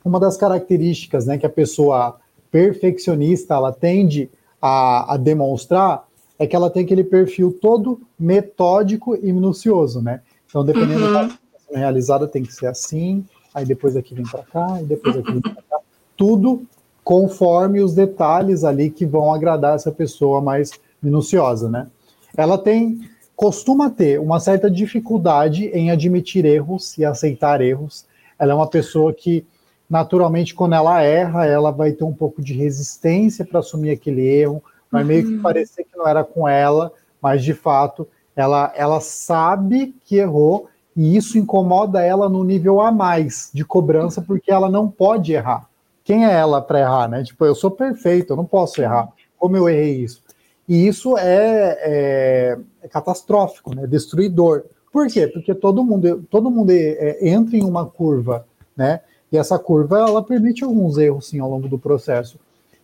uma 0.05 0.19
das 0.19 0.37
características 0.37 1.25
né, 1.27 1.39
que 1.39 1.47
a 1.47 1.51
pessoa 1.51 2.17
perfeccionista 2.51 3.55
ela 3.55 3.73
tende 3.73 4.29
a, 4.61 5.15
a 5.15 5.17
demonstrar 5.17 6.09
é 6.41 6.47
que 6.49 6.57
ela 6.57 6.71
tem 6.71 6.83
aquele 6.83 7.05
perfil 7.05 7.57
todo 7.63 8.01
metódico 8.19 9.15
e 9.15 9.33
minucioso, 9.33 10.03
né? 10.03 10.23
Então, 10.49 10.65
dependendo 10.65 11.05
uhum. 11.05 11.13
da 11.13 11.39
realizada, 11.73 12.27
tem 12.27 12.43
que 12.43 12.53
ser 12.53 12.67
assim, 12.67 13.25
aí 13.55 13.65
depois 13.65 13.97
aqui 13.97 14.15
vem 14.15 14.25
para 14.25 14.43
cá, 14.43 14.81
e 14.81 14.85
depois 14.85 15.17
aqui 15.17 15.33
vem 15.33 15.41
para 15.41 15.63
cá. 15.63 15.79
tudo 16.17 16.63
conforme 17.05 17.81
os 17.81 17.95
detalhes 17.95 18.65
ali 18.65 18.91
que 18.91 19.05
vão 19.05 19.33
agradar 19.33 19.75
essa 19.75 19.91
pessoa 19.91 20.41
mais 20.41 20.71
minuciosa, 21.03 21.69
né? 21.69 21.89
Ela 22.37 22.57
tem 22.57 23.01
costuma 23.35 23.91
ter 23.91 24.21
uma 24.21 24.39
certa 24.39 24.71
dificuldade 24.71 25.67
em 25.67 25.91
admitir 25.91 26.45
erros 26.45 26.97
e 26.97 27.05
aceitar 27.05 27.61
erros. 27.61 28.07
Ela 28.39 28.53
é 28.53 28.55
uma 28.55 28.69
pessoa 28.69 29.13
que 29.13 29.45
naturalmente 29.91 30.55
quando 30.55 30.75
ela 30.75 31.03
erra, 31.03 31.45
ela 31.45 31.71
vai 31.71 31.93
ter 31.93 32.05
um 32.05 32.13
pouco 32.15 32.41
de 32.41 32.55
resistência 32.55 33.45
para 33.45 33.59
assumir 33.59 33.91
aquele 33.91 34.25
erro, 34.25 34.63
vai 34.91 35.03
uhum. 35.03 35.09
meio 35.09 35.27
que 35.27 35.35
uhum. 35.35 35.43
parecer 35.43 35.85
que 35.85 35.97
não 35.97 36.07
era 36.07 36.23
com 36.23 36.47
ela, 36.49 36.93
mas 37.21 37.43
de 37.43 37.53
fato 37.53 38.07
ela 38.37 38.73
ela 38.77 39.01
sabe 39.01 39.95
que 40.05 40.17
errou 40.17 40.69
e 40.97 41.17
isso 41.17 41.39
incomoda 41.39 42.03
ela 42.03 42.29
no 42.29 42.45
nível 42.45 42.81
a 42.81 42.93
mais 42.93 43.51
de 43.53 43.65
cobrança 43.65 44.21
porque 44.21 44.51
ela 44.51 44.69
não 44.69 44.89
pode 44.89 45.33
errar 45.33 45.69
quem 46.05 46.25
é 46.25 46.33
ela 46.33 46.61
para 46.61 46.81
errar, 46.81 47.09
né? 47.09 47.23
Tipo, 47.23 47.45
eu 47.45 47.55
sou 47.55 47.71
perfeito, 47.71 48.33
eu 48.33 48.37
não 48.37 48.45
posso 48.45 48.81
errar. 48.81 49.09
Como 49.39 49.57
eu 49.57 49.69
errei 49.69 50.03
isso? 50.03 50.23
E 50.69 50.87
isso 50.87 51.17
é, 51.19 51.79
é, 51.81 52.59
é 52.83 52.89
catastrófico, 52.89 53.75
né? 53.75 53.87
Destruidor. 53.87 54.65
Por 54.93 55.07
quê? 55.09 55.27
Porque 55.27 55.55
todo 55.55 55.85
mundo, 55.85 56.25
todo 56.31 56.51
mundo 56.51 56.71
é, 56.71 57.19
entra 57.29 57.57
em 57.57 57.65
uma 57.65 57.87
curva, 57.87 58.47
né? 58.77 59.01
E 59.31 59.39
essa 59.39 59.59
curva 59.59 59.99
ela 59.99 60.23
permite 60.23 60.63
alguns 60.63 60.99
erros 60.99 61.29
sim 61.29 61.39
ao 61.39 61.51
longo 61.51 61.69
do 61.69 61.79
processo. 61.79 62.39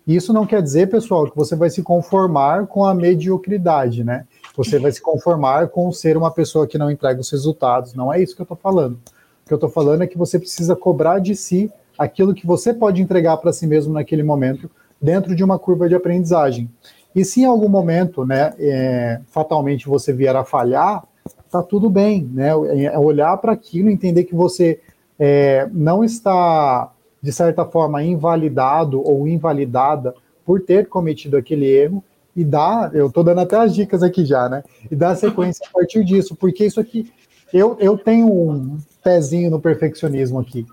E 0.06 0.16
isso 0.16 0.32
não 0.32 0.46
quer 0.46 0.62
dizer, 0.62 0.88
pessoal, 0.88 1.30
que 1.30 1.36
você 1.36 1.54
vai 1.54 1.68
se 1.68 1.82
conformar 1.82 2.66
com 2.66 2.84
a 2.84 2.94
mediocridade, 2.94 4.02
né? 4.02 4.26
Você 4.58 4.76
vai 4.76 4.90
se 4.90 5.00
conformar 5.00 5.68
com 5.68 5.92
ser 5.92 6.16
uma 6.16 6.32
pessoa 6.32 6.66
que 6.66 6.76
não 6.76 6.90
entrega 6.90 7.20
os 7.20 7.30
resultados. 7.30 7.94
Não 7.94 8.12
é 8.12 8.20
isso 8.20 8.34
que 8.34 8.42
eu 8.42 8.44
estou 8.44 8.56
falando. 8.56 8.94
O 8.94 9.46
que 9.46 9.52
eu 9.52 9.56
estou 9.56 9.70
falando 9.70 10.02
é 10.02 10.06
que 10.08 10.18
você 10.18 10.36
precisa 10.36 10.74
cobrar 10.74 11.20
de 11.20 11.36
si 11.36 11.70
aquilo 11.96 12.34
que 12.34 12.44
você 12.44 12.74
pode 12.74 13.00
entregar 13.00 13.36
para 13.36 13.52
si 13.52 13.68
mesmo 13.68 13.94
naquele 13.94 14.24
momento, 14.24 14.68
dentro 15.00 15.36
de 15.36 15.44
uma 15.44 15.60
curva 15.60 15.88
de 15.88 15.94
aprendizagem. 15.94 16.68
E 17.14 17.24
se 17.24 17.42
em 17.42 17.44
algum 17.44 17.68
momento, 17.68 18.26
né, 18.26 18.52
é, 18.58 19.20
fatalmente 19.28 19.86
você 19.86 20.12
vier 20.12 20.34
a 20.34 20.44
falhar, 20.44 21.04
tá 21.48 21.62
tudo 21.62 21.88
bem, 21.88 22.28
né? 22.34 22.48
É 22.84 22.98
olhar 22.98 23.36
para 23.36 23.52
aquilo, 23.52 23.88
entender 23.88 24.24
que 24.24 24.34
você 24.34 24.80
é, 25.16 25.68
não 25.72 26.02
está, 26.02 26.92
de 27.22 27.30
certa 27.30 27.64
forma, 27.64 28.02
invalidado 28.02 29.00
ou 29.08 29.28
invalidada 29.28 30.16
por 30.44 30.60
ter 30.60 30.88
cometido 30.88 31.36
aquele 31.36 31.66
erro 31.66 32.02
e 32.38 32.44
dar, 32.44 32.94
eu 32.94 33.08
estou 33.08 33.24
dando 33.24 33.40
até 33.40 33.56
as 33.56 33.74
dicas 33.74 34.00
aqui 34.00 34.24
já, 34.24 34.48
né? 34.48 34.62
E 34.88 34.94
dar 34.94 35.16
sequência 35.16 35.66
a 35.68 35.72
partir 35.72 36.04
disso, 36.04 36.36
porque 36.36 36.64
isso 36.64 36.78
aqui, 36.78 37.12
eu, 37.52 37.76
eu 37.80 37.98
tenho 37.98 38.28
um 38.28 38.78
pezinho 39.02 39.50
no 39.50 39.58
perfeccionismo 39.58 40.38
aqui. 40.38 40.64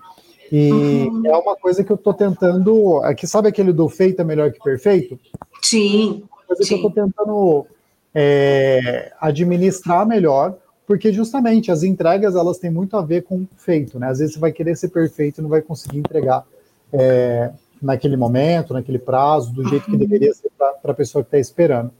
E 0.52 0.70
uhum. 0.70 1.22
é 1.26 1.36
uma 1.36 1.56
coisa 1.56 1.82
que 1.82 1.90
eu 1.90 1.96
estou 1.96 2.14
tentando. 2.14 2.98
Aqui, 2.98 3.26
sabe 3.26 3.48
aquele 3.48 3.72
do 3.72 3.88
feito 3.88 4.22
é 4.22 4.24
melhor 4.24 4.52
que 4.52 4.62
perfeito? 4.62 5.18
Sim. 5.60 6.22
Coisa 6.46 6.62
sim. 6.62 6.68
que 6.68 6.74
eu 6.74 6.88
estou 6.88 7.04
tentando 7.04 7.66
é, 8.14 9.12
administrar 9.20 10.06
melhor, 10.06 10.56
porque 10.86 11.12
justamente 11.12 11.72
as 11.72 11.82
entregas 11.82 12.36
elas 12.36 12.58
têm 12.58 12.70
muito 12.70 12.96
a 12.96 13.02
ver 13.02 13.24
com 13.24 13.44
feito, 13.56 13.98
né? 13.98 14.08
Às 14.08 14.20
vezes 14.20 14.34
você 14.34 14.40
vai 14.40 14.52
querer 14.52 14.76
ser 14.76 14.90
perfeito 14.90 15.40
e 15.40 15.42
não 15.42 15.50
vai 15.50 15.62
conseguir 15.62 15.98
entregar 15.98 16.44
é, 16.92 17.50
naquele 17.80 18.16
momento, 18.16 18.74
naquele 18.74 18.98
prazo, 18.98 19.52
do 19.52 19.68
jeito 19.68 19.86
que 19.86 19.96
deveria 19.96 20.32
ser 20.34 20.50
para 20.56 20.92
a 20.92 20.94
pessoa 20.94 21.22
que 21.22 21.28
está 21.28 21.38
esperando. 21.38 21.90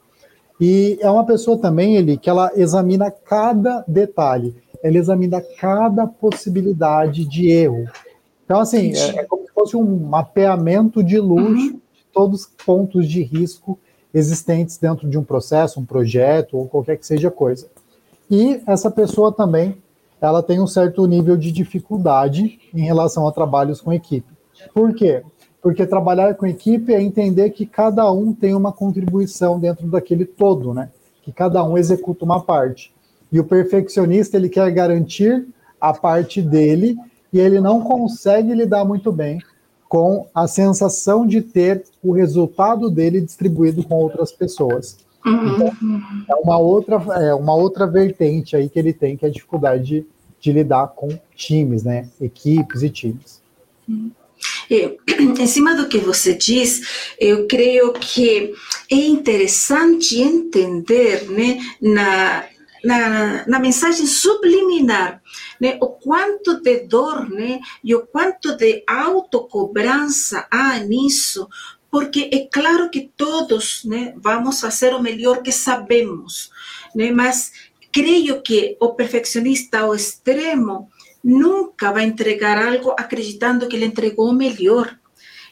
E 0.60 0.98
é 1.00 1.10
uma 1.10 1.24
pessoa 1.24 1.58
também, 1.58 1.96
ele, 1.96 2.16
que 2.16 2.30
ela 2.30 2.50
examina 2.56 3.10
cada 3.10 3.84
detalhe, 3.86 4.54
ela 4.82 4.96
examina 4.96 5.42
cada 5.58 6.06
possibilidade 6.06 7.24
de 7.26 7.50
erro. 7.50 7.86
Então, 8.44 8.60
assim, 8.60 8.92
é, 8.94 9.20
é, 9.20 9.24
como 9.24 9.44
se 9.44 9.52
fosse 9.52 9.76
um 9.76 9.96
mapeamento 10.06 11.02
de 11.02 11.18
luz 11.18 11.60
uhum. 11.60 11.72
de 11.72 12.04
todos 12.12 12.40
os 12.42 12.46
pontos 12.64 13.08
de 13.08 13.22
risco 13.22 13.78
existentes 14.14 14.78
dentro 14.78 15.08
de 15.10 15.18
um 15.18 15.24
processo, 15.24 15.78
um 15.78 15.84
projeto 15.84 16.56
ou 16.56 16.66
qualquer 16.66 16.96
que 16.96 17.06
seja 17.06 17.30
coisa. 17.30 17.66
E 18.30 18.62
essa 18.66 18.90
pessoa 18.90 19.30
também, 19.30 19.76
ela 20.20 20.42
tem 20.42 20.60
um 20.60 20.66
certo 20.66 21.04
nível 21.06 21.36
de 21.36 21.52
dificuldade 21.52 22.58
em 22.72 22.82
relação 22.82 23.28
a 23.28 23.32
trabalhos 23.32 23.80
com 23.80 23.92
equipe. 23.92 24.32
Por 24.72 24.94
quê? 24.94 25.22
Porque 25.66 25.84
trabalhar 25.84 26.32
com 26.36 26.46
equipe 26.46 26.94
é 26.94 27.02
entender 27.02 27.50
que 27.50 27.66
cada 27.66 28.08
um 28.12 28.32
tem 28.32 28.54
uma 28.54 28.70
contribuição 28.70 29.58
dentro 29.58 29.88
daquele 29.88 30.24
todo, 30.24 30.72
né? 30.72 30.90
Que 31.24 31.32
cada 31.32 31.64
um 31.64 31.76
executa 31.76 32.24
uma 32.24 32.40
parte. 32.40 32.94
E 33.32 33.40
o 33.40 33.44
perfeccionista, 33.44 34.36
ele 34.36 34.48
quer 34.48 34.70
garantir 34.70 35.44
a 35.80 35.92
parte 35.92 36.40
dele 36.40 36.96
e 37.32 37.40
ele 37.40 37.60
não 37.60 37.80
consegue 37.80 38.54
lidar 38.54 38.84
muito 38.84 39.10
bem 39.10 39.40
com 39.88 40.28
a 40.32 40.46
sensação 40.46 41.26
de 41.26 41.42
ter 41.42 41.82
o 42.00 42.12
resultado 42.12 42.88
dele 42.88 43.20
distribuído 43.20 43.82
com 43.82 43.96
outras 43.96 44.30
pessoas. 44.30 44.96
Então, 45.26 45.72
é 46.30 46.34
uma 46.44 46.58
outra, 46.58 46.94
é 47.20 47.34
uma 47.34 47.56
outra 47.56 47.88
vertente 47.88 48.54
aí 48.54 48.68
que 48.68 48.78
ele 48.78 48.92
tem, 48.92 49.16
que 49.16 49.24
é 49.24 49.28
a 49.28 49.32
dificuldade 49.32 49.82
de, 49.82 50.06
de 50.38 50.52
lidar 50.52 50.86
com 50.94 51.08
times, 51.34 51.82
né? 51.82 52.08
Equipes 52.20 52.84
e 52.84 52.88
times. 52.88 53.42
É, 54.70 54.96
em 55.20 55.46
cima 55.46 55.74
do 55.74 55.88
que 55.88 55.98
você 55.98 56.34
diz, 56.34 57.14
eu 57.18 57.46
creio 57.46 57.92
que 57.92 58.54
é 58.90 58.96
interessante 58.96 60.20
entender 60.20 61.30
né, 61.30 61.60
na, 61.80 62.44
na, 62.84 63.46
na 63.46 63.58
mensagem 63.58 64.06
subliminar 64.06 65.22
né, 65.60 65.78
o 65.80 65.88
quanto 65.88 66.60
de 66.60 66.80
dor 66.80 67.28
né, 67.28 67.60
e 67.82 67.94
o 67.94 68.06
quanto 68.06 68.56
de 68.56 68.82
autocobrança 68.86 70.46
há 70.50 70.78
nisso, 70.78 71.48
porque 71.90 72.28
é 72.32 72.46
claro 72.52 72.90
que 72.90 73.10
todos 73.16 73.84
né, 73.84 74.14
vamos 74.16 74.60
fazer 74.60 74.94
o 74.94 75.02
melhor 75.02 75.42
que 75.42 75.52
sabemos, 75.52 76.50
né, 76.94 77.10
mas 77.10 77.52
creio 77.92 78.42
que 78.42 78.76
o 78.80 78.90
perfeccionista 78.94 79.80
ao 79.80 79.94
extremo 79.94 80.90
nunca 81.26 81.90
vai 81.90 82.04
entregar 82.04 82.56
algo 82.56 82.94
acreditando 82.96 83.66
que 83.66 83.74
ele 83.74 83.84
entregou 83.84 84.30
o 84.30 84.32
melhor 84.32 84.96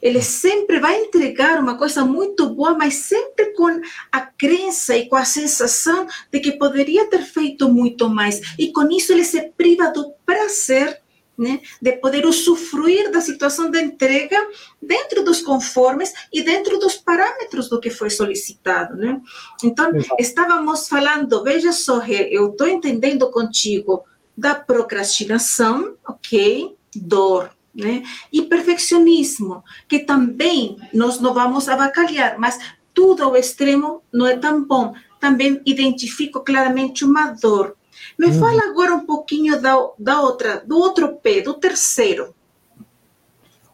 ele 0.05 0.21
sempre 0.21 0.79
vai 0.79 1.01
entregar 1.01 1.59
uma 1.59 1.79
coisa 1.79 2.05
muito 2.05 2.51
boa, 2.51 2.75
mas 2.77 2.95
sempre 2.95 3.55
com 3.55 3.81
a 4.13 4.21
crença 4.21 4.95
e 4.95 5.09
com 5.09 5.17
a 5.17 5.25
sensação 5.25 6.07
de 6.31 6.41
que 6.41 6.53
poderia 6.53 7.09
ter 7.09 7.23
feito 7.23 7.71
muito 7.71 8.07
mais. 8.11 8.55
E 8.59 8.71
com 8.71 8.87
isso 8.91 9.15
ele 9.15 9.25
se 9.25 9.41
priva 9.57 9.91
do 9.91 10.13
prazer 10.27 11.01
né, 11.39 11.61
de 11.81 11.93
poder 11.93 12.27
usufruir 12.27 13.11
da 13.11 13.23
situação 13.23 13.71
da 13.71 13.81
entrega 13.81 14.37
dentro 14.81 15.25
dos 15.25 15.41
conformes 15.41 16.13
e 16.31 16.43
dentro 16.43 16.79
dos 16.79 16.97
parâmetros 16.97 17.71
do 17.71 17.81
que 17.81 17.89
foi 17.89 18.11
solicitado. 18.11 18.97
Né? 18.97 19.19
Então, 19.65 19.89
Exato. 19.97 20.17
estávamos 20.19 20.87
falando, 20.87 21.43
veja 21.43 21.73
só, 21.73 22.05
eu 22.07 22.51
estou 22.51 22.69
entendendo 22.69 23.31
contigo 23.31 24.05
da 24.37 24.55
procrastinação, 24.55 25.95
ok? 26.07 26.77
Dor, 26.95 27.51
né? 27.75 28.03
E 28.33 28.43
perfeccionismo, 28.43 29.63
que 29.89 30.01
também 30.01 30.77
nós 30.93 31.21
não 31.21 31.35
vamos 31.35 31.69
avacalhar, 31.69 32.39
mas 32.39 32.59
tudo 32.93 33.25
ao 33.25 33.37
extremo 33.37 34.03
não 34.13 34.27
é 34.27 34.37
tão 34.37 34.65
bom. 34.65 34.95
Também 35.21 35.61
identifico 35.67 36.41
claramente 36.41 37.05
uma 37.05 37.33
dor. 37.33 37.77
Me 38.19 38.27
uhum. 38.27 38.39
fala 38.39 38.63
agora 38.69 38.95
um 38.95 39.05
pouquinho 39.07 39.61
da, 39.61 39.77
da 39.99 40.21
outra, 40.21 40.63
do 40.65 40.77
outro 40.77 41.17
pé, 41.17 41.41
do 41.41 41.55
terceiro. 41.55 42.35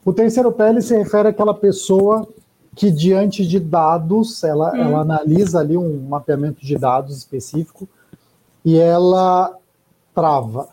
O 0.04 0.12
terceiro 0.12 0.50
pé 0.52 0.70
ele 0.70 0.80
se 0.80 0.96
refere 0.96 1.28
àquela 1.28 1.52
pessoa 1.52 2.26
que 2.74 2.90
diante 2.90 3.46
de 3.46 3.60
dados, 3.60 4.42
ela, 4.42 4.72
uhum. 4.72 4.80
ela 4.80 5.00
analisa 5.00 5.60
ali 5.60 5.76
um 5.76 6.08
mapeamento 6.08 6.64
de 6.64 6.78
dados 6.78 7.16
específico 7.18 7.88
e 8.64 8.78
ela 8.78 9.54
trava 10.20 10.68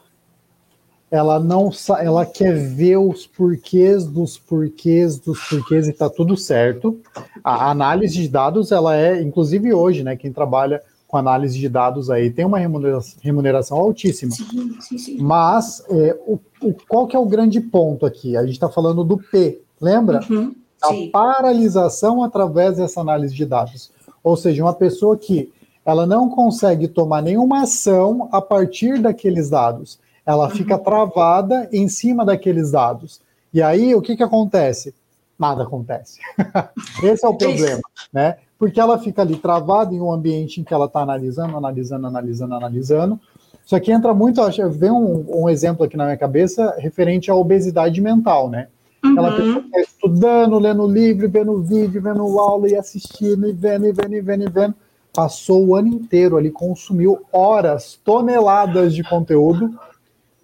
ela 1.09 1.39
não 1.39 1.71
ela 1.99 2.25
quer 2.25 2.53
ver 2.53 2.97
os 2.97 3.25
porquês 3.25 4.05
dos 4.05 4.37
porquês 4.37 5.17
dos 5.17 5.39
porquês 5.47 5.87
e 5.87 5.93
tá 5.93 6.09
tudo 6.09 6.35
certo. 6.35 6.99
A 7.43 7.71
análise 7.71 8.13
de 8.15 8.27
dados, 8.27 8.71
ela 8.71 8.95
é, 8.95 9.21
inclusive 9.21 9.73
hoje, 9.73 10.03
né, 10.03 10.17
quem 10.17 10.33
trabalha 10.33 10.81
com 11.07 11.15
análise 11.15 11.57
de 11.57 11.69
dados 11.69 12.09
aí 12.09 12.29
tem 12.29 12.43
uma 12.43 12.59
remuneração, 12.59 13.19
remuneração 13.21 13.77
altíssima. 13.77 14.33
Sim, 14.33 14.75
sim, 14.81 14.97
sim. 14.97 15.17
Mas 15.21 15.81
é, 15.89 16.17
o, 16.27 16.37
o, 16.61 16.73
qual 16.89 17.07
que 17.07 17.15
é 17.15 17.19
o 17.19 17.25
grande 17.25 17.61
ponto 17.61 18.05
aqui? 18.05 18.35
A 18.35 18.41
gente 18.41 18.55
está 18.55 18.67
falando 18.67 19.05
do 19.05 19.17
P, 19.17 19.61
lembra? 19.79 20.19
Uhum, 20.29 20.53
a 20.81 20.89
paralisação 21.09 22.21
através 22.21 22.75
dessa 22.75 22.99
análise 22.99 23.33
de 23.33 23.45
dados. 23.45 23.89
Ou 24.21 24.35
seja, 24.35 24.61
uma 24.61 24.73
pessoa 24.73 25.15
que 25.15 25.53
ela 25.87 26.05
não 26.05 26.29
consegue 26.29 26.87
tomar 26.87 27.23
nenhuma 27.23 27.63
ação 27.63 28.29
a 28.31 28.39
partir 28.39 29.01
daqueles 29.01 29.49
dados 29.49 29.99
ela 30.27 30.49
fica 30.49 30.75
uhum. 30.75 30.83
travada 30.83 31.69
em 31.71 31.87
cima 31.87 32.25
daqueles 32.25 32.71
dados. 32.71 33.21
E 33.53 33.61
aí, 33.61 33.95
o 33.95 34.01
que, 34.01 34.17
que 34.17 34.21
acontece? 34.21 34.93
Nada 35.39 35.63
acontece. 35.63 36.19
Esse 37.01 37.25
é 37.25 37.29
o 37.29 37.37
problema, 37.37 37.81
né? 38.11 38.37
Porque 38.59 38.77
ela 38.77 38.99
fica 38.99 39.21
ali 39.21 39.37
travada 39.37 39.95
em 39.95 40.01
um 40.01 40.11
ambiente 40.11 40.59
em 40.59 40.65
que 40.65 40.73
ela 40.73 40.85
está 40.85 40.99
analisando, 40.99 41.55
analisando, 41.55 42.07
analisando, 42.07 42.55
analisando. 42.55 43.19
Só 43.65 43.79
que 43.79 43.91
entra 43.91 44.13
muito, 44.13 44.41
vem 44.71 44.91
um, 44.91 45.43
um, 45.43 45.49
exemplo 45.49 45.85
aqui 45.85 45.95
na 45.95 46.03
minha 46.03 46.17
cabeça 46.17 46.75
referente 46.77 47.31
à 47.31 47.35
obesidade 47.35 48.01
mental, 48.01 48.49
né? 48.49 48.67
Uhum. 49.05 49.11
Aquela 49.11 49.31
pessoa 49.31 49.61
que 49.61 49.67
está 49.67 49.79
estudando, 49.79 50.59
lendo 50.59 50.87
livro, 50.87 51.29
vendo 51.29 51.61
vídeo, 51.61 52.01
vendo 52.01 52.37
aula 52.37 52.67
e 52.67 52.75
assistindo, 52.75 53.47
e 53.47 53.53
vendo, 53.53 53.85
e 53.85 53.93
vendo, 53.93 54.13
e 54.13 54.21
vendo, 54.21 54.43
e 54.43 54.49
vendo. 54.49 54.75
Passou 55.17 55.65
o 55.65 55.75
ano 55.75 55.87
inteiro 55.87 56.37
ali, 56.37 56.51
consumiu 56.51 57.25
horas, 57.33 57.99
toneladas 58.05 58.93
de 58.93 59.01
conteúdo, 59.01 59.75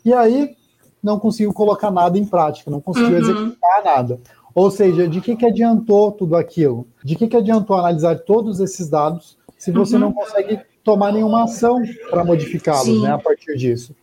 e 0.04 0.12
aí 0.12 0.56
não 1.02 1.20
conseguiu 1.20 1.54
colocar 1.54 1.92
nada 1.92 2.18
em 2.18 2.26
prática, 2.26 2.72
não 2.72 2.82
conseguiu 2.82 3.12
uhum. 3.12 3.18
executar 3.18 3.84
nada. 3.86 4.20
Ou 4.56 4.72
seja, 4.72 5.08
de 5.08 5.22
que, 5.22 5.36
que 5.36 5.46
adiantou 5.46 6.12
tudo 6.12 6.36
aquilo? 6.36 6.88
De 7.04 7.16
que, 7.16 7.28
que 7.28 7.38
adiantou 7.38 7.78
analisar 7.78 8.18
todos 8.22 8.60
esses 8.60 8.90
dados 8.90 9.38
se 9.60 9.70
você 9.70 9.94
uhum. 9.94 10.02
não 10.02 10.12
consegue 10.12 10.60
tomar 10.84 11.14
nenhuma 11.14 11.44
ação 11.44 11.80
para 12.10 12.24
modificá-los 12.24 13.00
né, 13.00 13.12
a 13.12 13.20
partir 13.20 13.56
disso? 13.56 13.96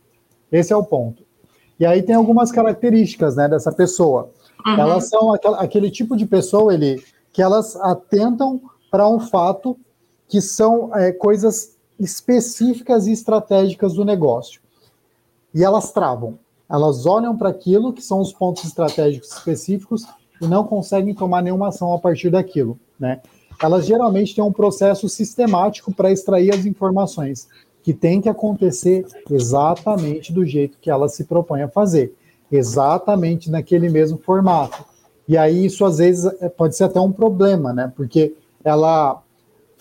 Esse 0.49 0.71
é 0.71 0.77
o 0.77 0.85
ponto. 0.85 1.21
E 1.77 1.85
aí 1.85 2.01
tem 2.01 2.15
algumas 2.15 2.49
características 2.49 3.35
né, 3.35 3.49
dessa 3.49 3.73
pessoa. 3.73 4.31
Uhum. 4.65 4.79
Elas 4.79 5.09
são 5.09 5.33
aquele 5.33 5.91
tipo 5.91 6.15
de 6.15 6.25
pessoa 6.25 6.73
ele, 6.73 7.03
que 7.33 7.41
elas 7.41 7.75
atentam 7.75 8.61
para 8.89 9.05
um 9.05 9.19
fato 9.19 9.77
que 10.31 10.39
são 10.39 10.95
é, 10.95 11.11
coisas 11.11 11.75
específicas 11.99 13.05
e 13.05 13.11
estratégicas 13.11 13.95
do 13.95 14.05
negócio. 14.05 14.61
E 15.53 15.61
elas 15.61 15.91
travam. 15.91 16.39
Elas 16.69 17.05
olham 17.05 17.37
para 17.37 17.49
aquilo 17.49 17.91
que 17.91 18.01
são 18.01 18.21
os 18.21 18.31
pontos 18.31 18.63
estratégicos 18.63 19.29
específicos 19.29 20.05
e 20.41 20.47
não 20.47 20.63
conseguem 20.63 21.13
tomar 21.13 21.41
nenhuma 21.41 21.67
ação 21.67 21.93
a 21.93 21.99
partir 21.99 22.29
daquilo, 22.29 22.79
né? 22.97 23.19
Elas 23.61 23.85
geralmente 23.85 24.33
têm 24.33 24.41
um 24.41 24.53
processo 24.53 25.09
sistemático 25.09 25.93
para 25.93 26.09
extrair 26.09 26.55
as 26.55 26.65
informações, 26.65 27.49
que 27.83 27.93
tem 27.93 28.21
que 28.21 28.29
acontecer 28.29 29.05
exatamente 29.29 30.31
do 30.31 30.45
jeito 30.45 30.77
que 30.79 30.89
elas 30.89 31.13
se 31.13 31.25
propõem 31.25 31.63
a 31.63 31.67
fazer, 31.67 32.15
exatamente 32.49 33.51
naquele 33.51 33.89
mesmo 33.89 34.17
formato. 34.17 34.85
E 35.27 35.37
aí 35.37 35.65
isso 35.65 35.83
às 35.83 35.97
vezes 35.97 36.23
é, 36.41 36.47
pode 36.47 36.77
ser 36.77 36.85
até 36.85 37.01
um 37.01 37.11
problema, 37.11 37.73
né? 37.73 37.91
Porque 37.93 38.33
ela 38.63 39.21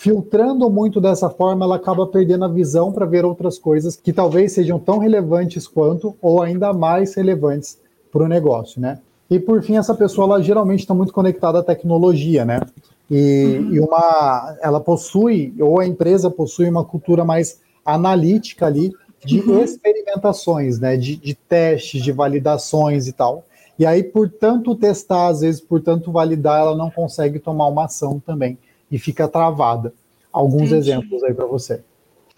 filtrando 0.00 0.70
muito 0.70 0.98
dessa 0.98 1.28
forma, 1.28 1.66
ela 1.66 1.76
acaba 1.76 2.06
perdendo 2.06 2.46
a 2.46 2.48
visão 2.48 2.90
para 2.90 3.04
ver 3.04 3.22
outras 3.22 3.58
coisas 3.58 3.96
que 3.96 4.14
talvez 4.14 4.52
sejam 4.52 4.78
tão 4.78 4.96
relevantes 4.96 5.68
quanto 5.68 6.16
ou 6.22 6.40
ainda 6.40 6.72
mais 6.72 7.14
relevantes 7.14 7.78
para 8.10 8.24
o 8.24 8.26
negócio, 8.26 8.80
né? 8.80 8.98
E 9.30 9.38
por 9.38 9.62
fim, 9.62 9.76
essa 9.76 9.94
pessoa 9.94 10.24
ela 10.24 10.42
geralmente 10.42 10.80
está 10.80 10.94
muito 10.94 11.12
conectada 11.12 11.58
à 11.58 11.62
tecnologia, 11.62 12.46
né? 12.46 12.62
E, 13.10 13.58
uhum. 13.60 13.74
e, 13.74 13.80
uma, 13.80 14.56
ela 14.62 14.80
possui, 14.80 15.52
ou 15.60 15.78
a 15.78 15.86
empresa 15.86 16.30
possui 16.30 16.70
uma 16.70 16.82
cultura 16.82 17.22
mais 17.22 17.60
analítica 17.84 18.64
ali 18.64 18.94
de 19.22 19.40
uhum. 19.40 19.62
experimentações, 19.62 20.80
né? 20.80 20.96
De, 20.96 21.14
de 21.14 21.34
testes, 21.34 22.02
de 22.02 22.10
validações 22.10 23.06
e 23.06 23.12
tal. 23.12 23.44
E 23.78 23.84
aí, 23.84 24.02
por 24.02 24.30
tanto 24.30 24.74
testar, 24.74 25.26
às 25.26 25.42
vezes, 25.42 25.60
por 25.60 25.82
tanto 25.82 26.10
validar, 26.10 26.58
ela 26.58 26.74
não 26.74 26.90
consegue 26.90 27.38
tomar 27.38 27.66
uma 27.66 27.84
ação 27.84 28.18
também 28.18 28.56
e 28.90 28.98
fica 28.98 29.28
travada. 29.28 29.94
Alguns 30.32 30.70
Entendi. 30.70 30.90
exemplos 30.90 31.22
aí 31.22 31.34
para 31.34 31.46
você 31.46 31.82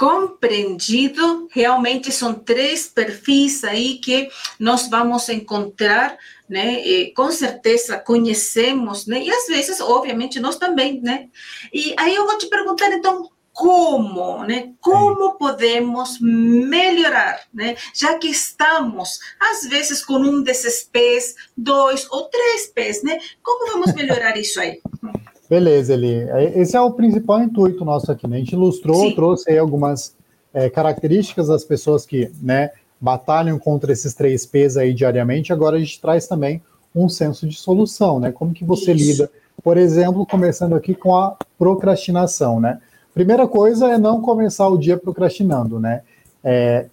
compreendido, 0.03 1.47
realmente 1.53 2.11
são 2.11 2.35
três 2.35 2.89
perfis 2.89 3.63
aí 3.63 3.99
que 3.99 4.29
nós 4.59 4.89
vamos 4.89 5.29
encontrar, 5.29 6.19
né? 6.49 6.85
E, 6.85 7.13
com 7.13 7.31
certeza 7.31 7.99
conhecemos, 7.99 9.07
né? 9.07 9.23
E 9.23 9.31
às 9.31 9.47
vezes, 9.47 9.81
obviamente, 9.81 10.41
nós 10.41 10.57
também, 10.57 11.01
né? 11.01 11.29
E 11.73 11.95
aí 11.97 12.17
eu 12.17 12.27
vou 12.27 12.37
te 12.37 12.49
perguntar, 12.49 12.93
então, 12.93 13.31
como, 13.53 14.43
né? 14.43 14.73
Como 14.81 15.39
podemos 15.39 16.19
melhorar, 16.21 17.41
né? 17.55 17.77
Já 17.95 18.19
que 18.19 18.27
estamos, 18.27 19.21
às 19.39 19.69
vezes, 19.69 20.05
com 20.05 20.15
um 20.15 20.43
desses 20.43 20.83
pés, 20.83 21.37
dois 21.57 22.11
ou 22.11 22.25
três 22.25 22.67
pés, 22.67 23.05
né? 23.05 23.21
Como 23.41 23.71
vamos 23.71 23.95
melhorar 23.95 24.37
isso 24.37 24.59
aí? 24.59 24.81
Beleza, 25.53 25.93
Eli. 25.93 26.15
É, 26.31 26.59
esse 26.61 26.75
é 26.75 26.81
o 26.81 26.91
principal 26.91 27.43
intuito 27.43 27.85
nosso 27.85 28.11
aqui, 28.11 28.27
né? 28.27 28.37
A 28.37 28.39
gente 28.39 28.55
ilustrou, 28.55 29.11
Sim. 29.11 29.15
trouxe 29.15 29.51
aí 29.51 29.59
algumas 29.59 30.17
é, 30.55 30.71
características 30.71 31.49
das 31.49 31.63
pessoas 31.63 32.07
que, 32.07 32.33
né, 32.41 32.71
batalham 32.99 33.59
contra 33.59 33.93
esses 33.93 34.15
três 34.15 34.47
P's 34.47 34.79
aí 34.79 34.95
diariamente. 34.95 35.53
Agora 35.53 35.77
a 35.77 35.79
gente 35.79 36.01
traz 36.01 36.27
também 36.27 36.63
um 36.97 37.07
senso 37.07 37.47
de 37.47 37.55
solução, 37.55 38.19
né? 38.19 38.33
Como 38.33 38.55
que 38.55 38.65
você 38.65 38.95
Isso. 38.95 39.05
lida, 39.05 39.31
por 39.63 39.77
exemplo, 39.77 40.25
começando 40.25 40.75
aqui 40.75 40.95
com 40.95 41.15
a 41.15 41.37
procrastinação, 41.59 42.59
né? 42.59 42.81
Primeira 43.13 43.47
coisa 43.47 43.91
é 43.91 43.99
não 43.99 44.23
começar 44.23 44.69
o 44.69 44.79
dia 44.79 44.97
procrastinando, 44.97 45.79
né? 45.79 46.01
É, 46.43 46.87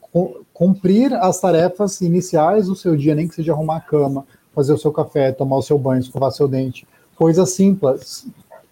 cumprir 0.53 1.13
as 1.13 1.39
tarefas 1.39 2.01
iniciais 2.01 2.67
do 2.67 2.75
seu 2.75 2.97
dia, 2.97 3.15
nem 3.15 3.25
que 3.25 3.35
seja 3.35 3.53
arrumar 3.53 3.77
a 3.77 3.81
cama, 3.81 4.25
fazer 4.53 4.73
o 4.73 4.77
seu 4.77 4.91
café, 4.91 5.31
tomar 5.31 5.55
o 5.55 5.61
seu 5.61 5.79
banho, 5.79 6.01
escovar 6.01 6.29
seu 6.33 6.45
dente, 6.45 6.85
coisas 7.15 7.51
simples, 7.51 8.27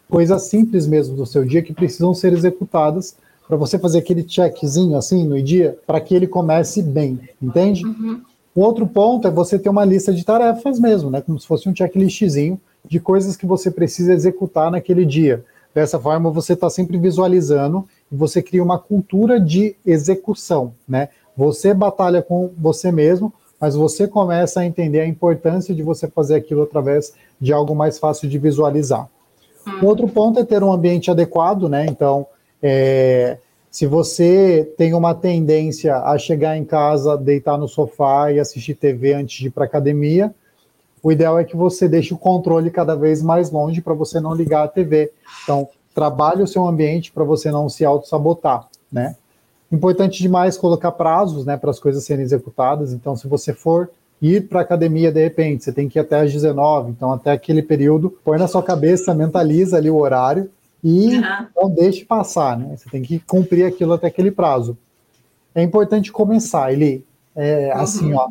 coisas 0.09 0.43
simples 0.43 0.87
mesmo 0.87 1.15
do 1.15 1.25
seu 1.25 1.43
dia 1.45 1.61
que 1.61 1.73
precisam 1.73 2.13
ser 2.13 2.33
executadas 2.33 3.15
para 3.47 3.57
você 3.57 3.79
fazer 3.79 3.99
aquele 3.99 4.27
checkzinho 4.27 4.97
assim 4.97 5.25
no 5.25 5.41
dia, 5.41 5.77
para 5.87 6.01
que 6.01 6.13
ele 6.13 6.27
comece 6.27 6.81
bem, 6.81 7.19
entende? 7.41 7.85
Uhum. 7.85 8.21
O 8.53 8.61
outro 8.61 8.85
ponto 8.85 9.27
é 9.27 9.31
você 9.31 9.57
ter 9.57 9.69
uma 9.69 9.85
lista 9.85 10.11
de 10.11 10.25
tarefas 10.25 10.79
mesmo, 10.79 11.09
né? 11.09 11.21
Como 11.21 11.39
se 11.39 11.47
fosse 11.47 11.69
um 11.69 11.75
checklistzinho 11.75 12.59
de 12.83 12.99
coisas 12.99 13.37
que 13.37 13.45
você 13.45 13.69
precisa 13.69 14.13
executar 14.13 14.71
naquele 14.71 15.05
dia. 15.05 15.45
Dessa 15.73 15.99
forma, 15.99 16.31
você 16.31 16.53
está 16.53 16.69
sempre 16.69 16.97
visualizando 16.97 17.87
e 18.11 18.15
você 18.15 18.41
cria 18.41 18.63
uma 18.63 18.79
cultura 18.79 19.39
de 19.39 19.75
execução, 19.85 20.73
né? 20.87 21.09
Você 21.37 21.73
batalha 21.73 22.21
com 22.21 22.49
você 22.57 22.91
mesmo, 22.91 23.31
mas 23.61 23.75
você 23.75 24.07
começa 24.07 24.61
a 24.61 24.65
entender 24.65 25.01
a 25.01 25.07
importância 25.07 25.73
de 25.73 25.83
você 25.83 26.07
fazer 26.07 26.35
aquilo 26.35 26.63
através 26.63 27.13
de 27.39 27.53
algo 27.53 27.75
mais 27.75 27.99
fácil 27.99 28.27
de 28.27 28.39
visualizar. 28.39 29.07
Hum. 29.67 29.85
Outro 29.85 30.07
ponto 30.07 30.39
é 30.39 30.45
ter 30.45 30.63
um 30.63 30.71
ambiente 30.71 31.11
adequado, 31.11 31.67
né? 31.67 31.85
Então, 31.87 32.25
é, 32.61 33.37
se 33.69 33.85
você 33.85 34.73
tem 34.77 34.93
uma 34.93 35.13
tendência 35.13 35.97
a 35.97 36.17
chegar 36.17 36.57
em 36.57 36.63
casa, 36.63 37.17
deitar 37.17 37.57
no 37.57 37.67
sofá 37.67 38.31
e 38.31 38.39
assistir 38.39 38.75
TV 38.75 39.13
antes 39.13 39.37
de 39.37 39.47
ir 39.47 39.51
para 39.51 39.65
academia, 39.65 40.33
o 41.03 41.11
ideal 41.11 41.37
é 41.37 41.43
que 41.43 41.55
você 41.55 41.87
deixe 41.87 42.13
o 42.13 42.17
controle 42.17 42.71
cada 42.71 42.95
vez 42.95 43.21
mais 43.21 43.51
longe 43.51 43.81
para 43.81 43.93
você 43.93 44.19
não 44.19 44.33
ligar 44.33 44.63
a 44.63 44.67
TV. 44.67 45.11
Então, 45.43 45.67
trabalhe 45.93 46.41
o 46.41 46.47
seu 46.47 46.65
ambiente 46.65 47.11
para 47.11 47.23
você 47.23 47.51
não 47.51 47.69
se 47.69 47.85
auto-sabotar, 47.85 48.67
né? 48.91 49.15
Importante 49.71 50.21
demais 50.21 50.57
colocar 50.57 50.91
prazos, 50.93 51.45
né, 51.45 51.57
para 51.57 51.69
as 51.69 51.79
coisas 51.79 52.03
serem 52.03 52.23
executadas. 52.23 52.93
Então, 52.93 53.15
se 53.15 53.27
você 53.27 53.53
for 53.53 53.89
ir 54.21 54.47
para 54.47 54.59
a 54.59 54.63
academia 54.63 55.11
de 55.11 55.21
repente, 55.23 55.63
você 55.63 55.71
tem 55.71 55.87
que 55.87 55.99
ir 55.99 56.01
até 56.01 56.19
às 56.19 56.31
19, 56.31 56.91
então 56.91 57.11
até 57.11 57.31
aquele 57.31 57.61
período, 57.61 58.09
põe 58.23 58.37
na 58.37 58.47
sua 58.47 58.63
cabeça, 58.63 59.13
mentaliza 59.13 59.77
ali 59.77 59.89
o 59.89 59.97
horário 59.97 60.49
e 60.83 61.17
uhum. 61.17 61.47
não 61.55 61.69
deixe 61.69 62.05
passar, 62.05 62.57
né? 62.57 62.75
Você 62.75 62.89
tem 62.89 63.01
que 63.01 63.19
cumprir 63.19 63.65
aquilo 63.65 63.93
até 63.93 64.07
aquele 64.07 64.31
prazo. 64.31 64.77
É 65.53 65.61
importante 65.61 66.11
começar, 66.11 66.71
ele 66.71 67.05
é 67.35 67.71
uhum. 67.73 67.81
assim, 67.81 68.13
ó, 68.13 68.29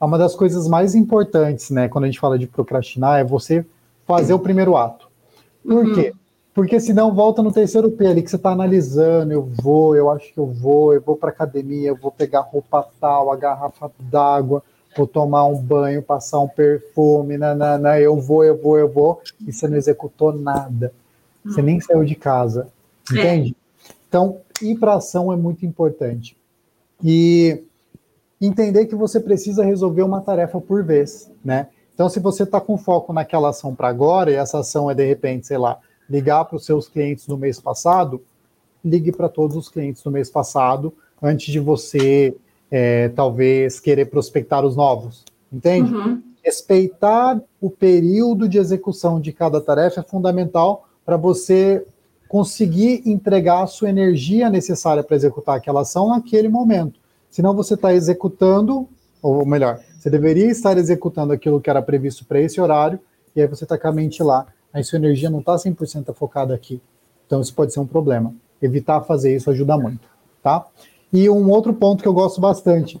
é 0.00 0.04
uma 0.04 0.18
das 0.18 0.34
coisas 0.34 0.68
mais 0.68 0.94
importantes, 0.94 1.70
né, 1.70 1.88
quando 1.88 2.04
a 2.04 2.06
gente 2.08 2.20
fala 2.20 2.38
de 2.38 2.46
procrastinar, 2.46 3.20
é 3.20 3.24
você 3.24 3.64
fazer 4.06 4.34
o 4.34 4.38
primeiro 4.38 4.76
ato. 4.76 5.08
Por 5.62 5.86
uhum. 5.86 5.94
quê? 5.94 6.12
Porque 6.52 6.78
senão 6.78 7.12
volta 7.12 7.42
no 7.42 7.50
terceiro 7.50 7.90
P 7.90 8.06
ali 8.06 8.22
que 8.22 8.30
você 8.30 8.36
está 8.36 8.50
analisando, 8.50 9.32
eu 9.32 9.42
vou, 9.42 9.96
eu 9.96 10.08
acho 10.10 10.32
que 10.32 10.38
eu 10.38 10.46
vou, 10.46 10.94
eu 10.94 11.00
vou 11.00 11.16
para 11.16 11.30
academia, 11.30 11.88
eu 11.88 11.96
vou 11.96 12.12
pegar 12.12 12.40
roupa 12.40 12.86
tal, 13.00 13.32
a 13.32 13.36
garrafa 13.36 13.90
d'água, 13.98 14.62
vou 14.96 15.06
tomar 15.06 15.46
um 15.46 15.56
banho, 15.56 16.02
passar 16.02 16.40
um 16.40 16.48
perfume, 16.48 17.36
nanana, 17.36 17.98
eu 17.98 18.16
vou, 18.20 18.44
eu 18.44 18.56
vou, 18.56 18.78
eu 18.78 18.88
vou, 18.88 19.20
e 19.46 19.52
você 19.52 19.68
não 19.68 19.76
executou 19.76 20.32
nada. 20.32 20.92
Você 21.44 21.60
nem 21.60 21.80
saiu 21.80 22.04
de 22.04 22.14
casa, 22.14 22.68
é. 23.10 23.18
entende? 23.18 23.56
É. 23.88 23.92
Então, 24.08 24.38
ir 24.62 24.78
para 24.78 24.94
ação 24.94 25.32
é 25.32 25.36
muito 25.36 25.66
importante. 25.66 26.36
E 27.02 27.62
entender 28.40 28.86
que 28.86 28.94
você 28.94 29.20
precisa 29.20 29.64
resolver 29.64 30.02
uma 30.02 30.20
tarefa 30.20 30.60
por 30.60 30.84
vez, 30.84 31.30
né? 31.44 31.68
Então, 31.94 32.08
se 32.08 32.18
você 32.18 32.42
está 32.42 32.60
com 32.60 32.76
foco 32.76 33.12
naquela 33.12 33.50
ação 33.50 33.74
para 33.74 33.88
agora, 33.88 34.30
e 34.30 34.34
essa 34.34 34.58
ação 34.60 34.90
é, 34.90 34.94
de 34.94 35.04
repente, 35.04 35.46
sei 35.46 35.58
lá, 35.58 35.78
ligar 36.08 36.44
para 36.44 36.56
os 36.56 36.64
seus 36.64 36.88
clientes 36.88 37.26
do 37.26 37.38
mês 37.38 37.60
passado, 37.60 38.20
ligue 38.84 39.12
para 39.12 39.28
todos 39.28 39.56
os 39.56 39.68
clientes 39.68 40.02
do 40.02 40.10
mês 40.10 40.28
passado, 40.28 40.92
antes 41.22 41.52
de 41.52 41.60
você 41.60 42.36
é, 42.76 43.08
talvez 43.10 43.78
querer 43.78 44.06
prospectar 44.06 44.66
os 44.66 44.74
novos, 44.74 45.24
entende? 45.52 45.94
Uhum. 45.94 46.20
Respeitar 46.42 47.40
o 47.60 47.70
período 47.70 48.48
de 48.48 48.58
execução 48.58 49.20
de 49.20 49.32
cada 49.32 49.60
tarefa 49.60 50.00
é 50.00 50.02
fundamental 50.02 50.88
para 51.06 51.16
você 51.16 51.86
conseguir 52.26 53.00
entregar 53.06 53.62
a 53.62 53.68
sua 53.68 53.90
energia 53.90 54.50
necessária 54.50 55.04
para 55.04 55.14
executar 55.14 55.56
aquela 55.56 55.82
ação 55.82 56.08
naquele 56.08 56.48
momento. 56.48 56.98
Senão 57.30 57.54
você 57.54 57.74
está 57.74 57.94
executando, 57.94 58.88
ou 59.22 59.46
melhor, 59.46 59.78
você 59.96 60.10
deveria 60.10 60.50
estar 60.50 60.76
executando 60.76 61.32
aquilo 61.32 61.60
que 61.60 61.70
era 61.70 61.80
previsto 61.80 62.24
para 62.24 62.40
esse 62.40 62.60
horário, 62.60 62.98
e 63.36 63.40
aí 63.40 63.46
você 63.46 63.62
está 63.62 63.78
com 63.78 63.86
a 63.86 63.92
mente 63.92 64.20
lá. 64.20 64.48
Aí 64.72 64.82
sua 64.82 64.96
energia 64.96 65.30
não 65.30 65.38
está 65.38 65.54
100% 65.54 66.12
focada 66.12 66.52
aqui. 66.52 66.82
Então 67.24 67.40
isso 67.40 67.54
pode 67.54 67.72
ser 67.72 67.78
um 67.78 67.86
problema. 67.86 68.34
Evitar 68.60 69.00
fazer 69.02 69.36
isso 69.36 69.48
ajuda 69.48 69.78
muito, 69.78 70.08
tá? 70.42 70.66
E 71.14 71.30
um 71.30 71.48
outro 71.48 71.72
ponto 71.72 72.02
que 72.02 72.08
eu 72.08 72.12
gosto 72.12 72.40
bastante. 72.40 73.00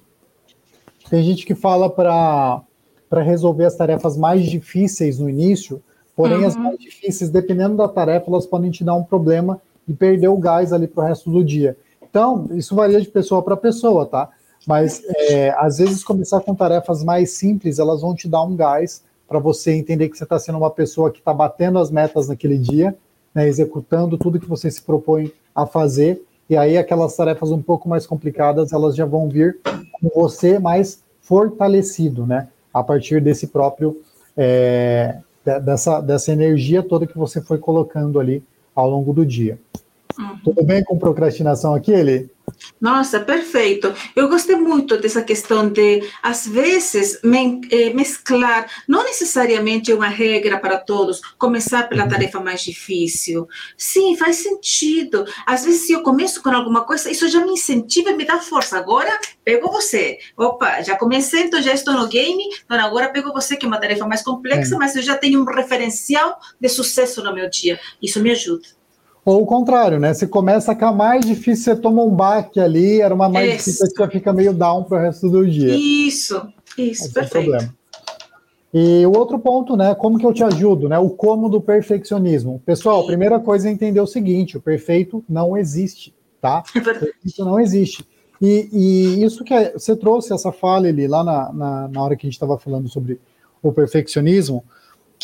Tem 1.10 1.20
gente 1.24 1.44
que 1.44 1.52
fala 1.52 1.90
para 1.90 2.62
resolver 3.10 3.64
as 3.64 3.74
tarefas 3.74 4.16
mais 4.16 4.46
difíceis 4.46 5.18
no 5.18 5.28
início, 5.28 5.82
porém 6.14 6.38
uhum. 6.38 6.46
as 6.46 6.54
mais 6.54 6.78
difíceis, 6.78 7.28
dependendo 7.28 7.76
da 7.76 7.88
tarefa, 7.88 8.30
elas 8.30 8.46
podem 8.46 8.70
te 8.70 8.84
dar 8.84 8.94
um 8.94 9.02
problema 9.02 9.60
e 9.88 9.92
perder 9.92 10.28
o 10.28 10.36
gás 10.36 10.72
ali 10.72 10.86
para 10.86 11.02
o 11.02 11.06
resto 11.08 11.28
do 11.28 11.42
dia. 11.42 11.76
Então, 12.00 12.46
isso 12.52 12.76
varia 12.76 13.00
de 13.00 13.08
pessoa 13.08 13.42
para 13.42 13.56
pessoa, 13.56 14.06
tá? 14.06 14.30
Mas 14.64 15.02
é, 15.08 15.50
às 15.58 15.78
vezes 15.78 16.04
começar 16.04 16.40
com 16.40 16.54
tarefas 16.54 17.02
mais 17.02 17.32
simples, 17.32 17.80
elas 17.80 18.00
vão 18.00 18.14
te 18.14 18.28
dar 18.28 18.44
um 18.44 18.54
gás 18.54 19.02
para 19.26 19.40
você 19.40 19.72
entender 19.72 20.08
que 20.08 20.16
você 20.16 20.22
está 20.22 20.38
sendo 20.38 20.58
uma 20.58 20.70
pessoa 20.70 21.10
que 21.10 21.18
está 21.18 21.34
batendo 21.34 21.80
as 21.80 21.90
metas 21.90 22.28
naquele 22.28 22.58
dia, 22.58 22.96
né, 23.34 23.48
executando 23.48 24.16
tudo 24.16 24.38
que 24.38 24.48
você 24.48 24.70
se 24.70 24.80
propõe 24.80 25.32
a 25.52 25.66
fazer, 25.66 26.22
e 26.48 26.56
aí 26.56 26.76
aquelas 26.76 27.16
tarefas 27.16 27.50
um 27.50 27.62
pouco 27.62 27.88
mais 27.88 28.06
complicadas, 28.06 28.72
elas 28.72 28.94
já 28.94 29.06
vão 29.06 29.28
vir 29.28 29.58
com 29.92 30.08
você 30.14 30.58
mais 30.58 31.02
fortalecido, 31.20 32.26
né? 32.26 32.48
A 32.72 32.82
partir 32.82 33.20
desse 33.20 33.46
próprio 33.46 33.96
é, 34.36 35.18
dessa, 35.44 36.00
dessa 36.00 36.32
energia 36.32 36.82
toda 36.82 37.06
que 37.06 37.16
você 37.16 37.40
foi 37.40 37.58
colocando 37.58 38.18
ali 38.18 38.42
ao 38.74 38.90
longo 38.90 39.12
do 39.12 39.24
dia. 39.24 39.58
Uhum. 40.18 40.38
Tudo 40.44 40.64
bem 40.64 40.82
com 40.84 40.98
procrastinação 40.98 41.74
aqui, 41.74 41.92
Eli? 41.92 42.30
Nossa, 42.80 43.20
perfeito. 43.20 43.92
Eu 44.14 44.28
gostei 44.28 44.56
muito 44.56 44.96
dessa 44.98 45.22
questão 45.22 45.68
de, 45.68 46.02
às 46.22 46.46
vezes, 46.46 47.18
eh, 47.70 47.92
mesclar, 47.94 48.68
não 48.86 49.04
necessariamente 49.04 49.92
uma 49.92 50.08
regra 50.08 50.58
para 50.58 50.78
todos, 50.78 51.20
começar 51.38 51.88
pela 51.88 52.04
uhum. 52.04 52.08
tarefa 52.08 52.40
mais 52.40 52.60
difícil. 52.62 53.48
Sim, 53.76 54.16
faz 54.16 54.36
sentido. 54.36 55.24
Às 55.46 55.64
vezes, 55.64 55.86
se 55.86 55.92
eu 55.92 56.02
começo 56.02 56.42
com 56.42 56.50
alguma 56.50 56.84
coisa, 56.84 57.10
isso 57.10 57.28
já 57.28 57.44
me 57.44 57.52
incentiva 57.52 58.10
e 58.10 58.16
me 58.16 58.24
dá 58.24 58.38
força. 58.38 58.76
Agora, 58.76 59.18
pego 59.44 59.70
você. 59.70 60.18
Opa, 60.36 60.82
já 60.82 60.96
comecei, 60.96 61.44
então 61.44 61.62
já 61.62 61.72
estou 61.72 61.94
no 61.94 62.08
game, 62.08 62.44
então 62.64 62.78
agora 62.78 63.08
pego 63.08 63.32
você, 63.32 63.56
que 63.56 63.64
é 63.64 63.68
uma 63.68 63.80
tarefa 63.80 64.06
mais 64.06 64.22
complexa, 64.22 64.74
é. 64.74 64.78
mas 64.78 64.94
eu 64.94 65.02
já 65.02 65.16
tenho 65.16 65.40
um 65.40 65.44
referencial 65.44 66.38
de 66.60 66.68
sucesso 66.68 67.22
no 67.22 67.34
meu 67.34 67.48
dia. 67.48 67.80
Isso 68.02 68.20
me 68.20 68.30
ajuda. 68.30 68.83
Ou 69.24 69.42
o 69.42 69.46
contrário, 69.46 69.98
né? 69.98 70.12
Você 70.12 70.26
começa 70.26 70.74
com 70.74 70.84
a 70.84 70.92
mais 70.92 71.24
difícil, 71.24 71.64
você 71.64 71.76
toma 71.80 72.02
um 72.02 72.10
baque 72.10 72.60
ali, 72.60 73.00
era 73.00 73.14
uma 73.14 73.28
mais 73.28 73.54
isso. 73.54 73.70
difícil, 73.70 73.86
você 73.86 74.10
fica 74.10 74.32
meio 74.32 74.52
down 74.52 74.84
para 74.84 74.98
o 74.98 75.00
resto 75.00 75.30
do 75.30 75.46
dia. 75.48 75.74
Isso, 75.74 76.46
isso, 76.76 77.04
Esse 77.04 77.12
perfeito. 77.12 77.54
É 77.54 77.68
e 78.76 79.06
o 79.06 79.16
outro 79.16 79.38
ponto, 79.38 79.76
né? 79.76 79.94
Como 79.94 80.18
que 80.18 80.26
eu 80.26 80.32
te 80.32 80.42
ajudo, 80.42 80.88
né? 80.88 80.98
O 80.98 81.08
como 81.08 81.48
do 81.48 81.60
perfeccionismo. 81.60 82.60
Pessoal, 82.66 83.02
a 83.02 83.06
primeira 83.06 83.38
coisa 83.38 83.68
é 83.68 83.70
entender 83.70 84.00
o 84.00 84.06
seguinte: 84.06 84.56
o 84.56 84.60
perfeito 84.60 85.24
não 85.28 85.56
existe, 85.56 86.12
tá? 86.40 86.64
É 86.74 86.80
perfeito 86.80 87.14
não 87.38 87.60
existe. 87.60 88.04
E, 88.42 88.68
e 88.72 89.24
isso 89.24 89.44
que 89.44 89.54
é, 89.54 89.72
você 89.72 89.94
trouxe 89.94 90.34
essa 90.34 90.50
fala 90.50 90.88
ali 90.88 91.06
lá 91.06 91.22
na, 91.22 91.52
na, 91.52 91.88
na 91.88 92.02
hora 92.02 92.16
que 92.16 92.26
a 92.26 92.28
gente 92.28 92.34
estava 92.34 92.58
falando 92.58 92.88
sobre 92.88 93.20
o 93.62 93.72
perfeccionismo 93.72 94.64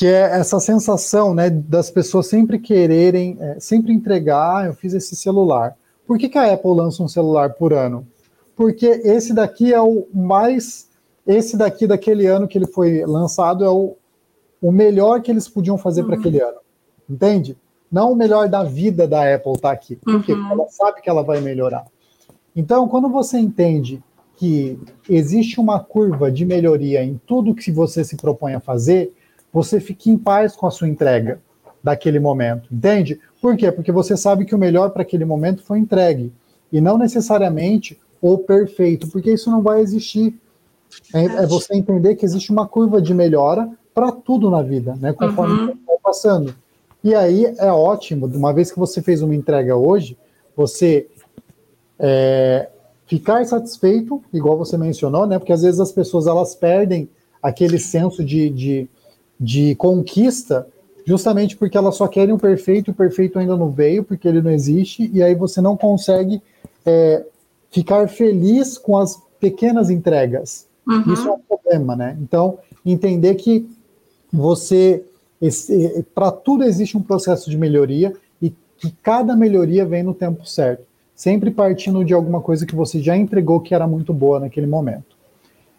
que 0.01 0.07
é 0.07 0.39
essa 0.39 0.59
sensação 0.59 1.35
né, 1.35 1.51
das 1.51 1.91
pessoas 1.91 2.27
sempre 2.27 2.59
quererem, 2.59 3.37
é, 3.39 3.61
sempre 3.61 3.93
entregar, 3.93 4.63
ah, 4.63 4.67
eu 4.69 4.73
fiz 4.73 4.95
esse 4.95 5.15
celular. 5.15 5.77
Por 6.07 6.17
que, 6.17 6.27
que 6.27 6.39
a 6.39 6.55
Apple 6.55 6.71
lança 6.71 7.03
um 7.03 7.07
celular 7.07 7.53
por 7.53 7.75
ano? 7.75 8.09
Porque 8.57 8.87
esse 8.87 9.35
daqui 9.35 9.75
é 9.75 9.81
o 9.83 10.07
mais, 10.15 10.89
esse 11.27 11.55
daqui 11.55 11.87
daquele 11.87 12.25
ano 12.27 12.49
que 12.49 12.57
ele 12.57 12.67
foi 12.67 13.05
lançado 13.05 13.63
é 13.63 13.69
o, 13.69 13.95
o 14.63 14.73
melhor 14.73 15.21
que 15.21 15.31
eles 15.31 15.47
podiam 15.47 15.77
fazer 15.77 16.01
uhum. 16.01 16.07
para 16.07 16.17
aquele 16.17 16.41
ano, 16.41 16.61
entende? 17.07 17.55
Não 17.93 18.11
o 18.11 18.17
melhor 18.17 18.49
da 18.49 18.65
vida 18.65 19.07
da 19.07 19.35
Apple 19.35 19.61
tá 19.61 19.71
aqui, 19.71 19.97
porque 19.97 20.33
uhum. 20.33 20.51
ela 20.51 20.67
sabe 20.71 21.03
que 21.03 21.11
ela 21.11 21.23
vai 21.23 21.43
melhorar. 21.43 21.85
Então, 22.57 22.89
quando 22.89 23.11
você 23.11 23.39
entende 23.39 24.03
que 24.39 24.79
existe 25.07 25.61
uma 25.61 25.79
curva 25.79 26.33
de 26.33 26.47
melhoria 26.47 27.05
em 27.05 27.21
tudo 27.27 27.55
que 27.55 27.71
você 27.71 28.03
se 28.03 28.17
propõe 28.17 28.55
a 28.55 28.61
fazer, 28.61 29.13
você 29.53 29.81
fique 29.81 30.11
em 30.11 30.17
paz 30.17 30.55
com 30.55 30.67
a 30.67 30.71
sua 30.71 30.89
entrega 30.89 31.41
daquele 31.83 32.19
momento, 32.19 32.69
entende? 32.73 33.21
Por 33.41 33.57
quê? 33.57 33.73
Porque 33.73 33.91
você 33.91 34.17
sabe 34.17 34.45
que 34.45 34.55
o 34.55 34.59
melhor 34.59 34.91
para 34.91 35.03
aquele 35.03 35.25
momento 35.25 35.63
foi 35.63 35.79
entregue 35.79 36.33
e 36.71 36.81
não 36.81 36.99
necessariamente 36.99 37.99
o 38.21 38.39
perfeito, 38.39 39.09
porque 39.09 39.33
isso 39.33 39.51
não 39.51 39.63
vai 39.63 39.81
existir. 39.81 40.39
É, 41.15 41.25
é 41.25 41.47
você 41.47 41.75
entender 41.75 42.17
que 42.17 42.25
existe 42.25 42.51
uma 42.51 42.67
curva 42.67 43.01
de 43.01 43.15
melhora 43.15 43.71
para 43.95 44.13
tudo 44.13 44.51
na 44.51 44.63
vida, 44.63 44.97
né? 45.01 45.13
Conforme 45.13 45.61
uhum. 45.61 45.79
vai 45.87 45.97
passando. 46.03 46.55
E 47.03 47.15
aí 47.15 47.47
é 47.59 47.73
ótimo, 47.73 48.27
uma 48.27 48.53
vez 48.53 48.71
que 48.71 48.79
você 48.79 49.01
fez 49.01 49.23
uma 49.23 49.35
entrega 49.35 49.75
hoje, 49.75 50.19
você 50.55 51.09
é, 51.99 52.69
ficar 53.07 53.45
satisfeito, 53.47 54.23
igual 54.33 54.59
você 54.59 54.77
mencionou, 54.77 55.27
né? 55.27 55.39
Porque 55.39 55.53
às 55.53 55.63
vezes 55.63 55.81
as 55.81 55.93
pessoas 55.93 56.27
elas 56.27 56.55
perdem 56.55 57.09
aquele 57.43 57.79
senso 57.79 58.23
de, 58.23 58.51
de 58.51 58.89
de 59.40 59.74
conquista, 59.76 60.66
justamente 61.07 61.57
porque 61.57 61.79
elas 61.79 61.96
só 61.96 62.07
querem 62.07 62.35
o 62.35 62.38
perfeito, 62.38 62.88
e 62.88 62.92
o 62.92 62.94
perfeito 62.94 63.38
ainda 63.38 63.57
não 63.57 63.70
veio, 63.70 64.05
porque 64.05 64.29
ele 64.29 64.42
não 64.42 64.50
existe, 64.50 65.11
e 65.14 65.22
aí 65.22 65.35
você 65.35 65.62
não 65.62 65.76
consegue 65.76 66.42
é, 66.85 67.24
ficar 67.70 68.07
feliz 68.09 68.76
com 68.76 68.98
as 68.98 69.20
pequenas 69.40 69.88
entregas. 69.88 70.66
Uhum. 70.87 71.12
Isso 71.12 71.26
é 71.26 71.33
um 71.33 71.38
problema, 71.38 71.96
né? 71.96 72.18
Então, 72.20 72.59
entender 72.85 73.37
que 73.37 73.66
você, 74.31 75.03
para 76.14 76.31
tudo 76.31 76.64
existe 76.64 76.96
um 76.96 77.03
processo 77.03 77.48
de 77.48 77.57
melhoria 77.57 78.12
e 78.40 78.53
que 78.76 78.92
cada 79.03 79.35
melhoria 79.35 79.87
vem 79.87 80.03
no 80.03 80.14
tempo 80.14 80.46
certo, 80.46 80.85
sempre 81.16 81.50
partindo 81.50 82.05
de 82.05 82.12
alguma 82.12 82.40
coisa 82.40 82.66
que 82.66 82.74
você 82.74 83.00
já 83.00 83.16
entregou 83.16 83.61
que 83.61 83.74
era 83.74 83.87
muito 83.87 84.12
boa 84.12 84.38
naquele 84.38 84.66
momento. 84.66 85.18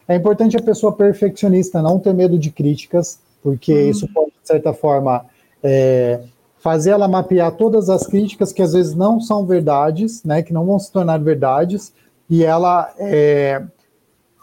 É 0.08 0.16
importante 0.16 0.58
a 0.58 0.62
pessoa 0.62 0.92
perfeccionista 0.92 1.82
não 1.82 2.00
ter 2.00 2.14
medo 2.14 2.38
de 2.38 2.52
críticas, 2.52 3.20
porque 3.42 3.74
uhum. 3.74 3.90
isso 3.90 4.08
pode, 4.14 4.32
de 4.32 4.48
certa 4.48 4.74
forma, 4.74 5.26
é, 5.64 6.22
fazer 6.60 6.92
ela 6.92 7.08
mapear 7.08 7.52
todas 7.54 7.90
as 7.90 8.06
críticas 8.06 8.54
que 8.54 8.62
às 8.62 8.74
vezes 8.74 8.94
não 8.96 9.20
são 9.20 9.46
verdades, 9.46 10.24
né, 10.24 10.44
que 10.44 10.54
não 10.54 10.66
vão 10.66 10.78
se 10.78 10.92
tornar 10.92 11.20
verdades, 11.20 11.94
e 12.30 12.44
ela 12.44 12.94
é, 12.98 13.64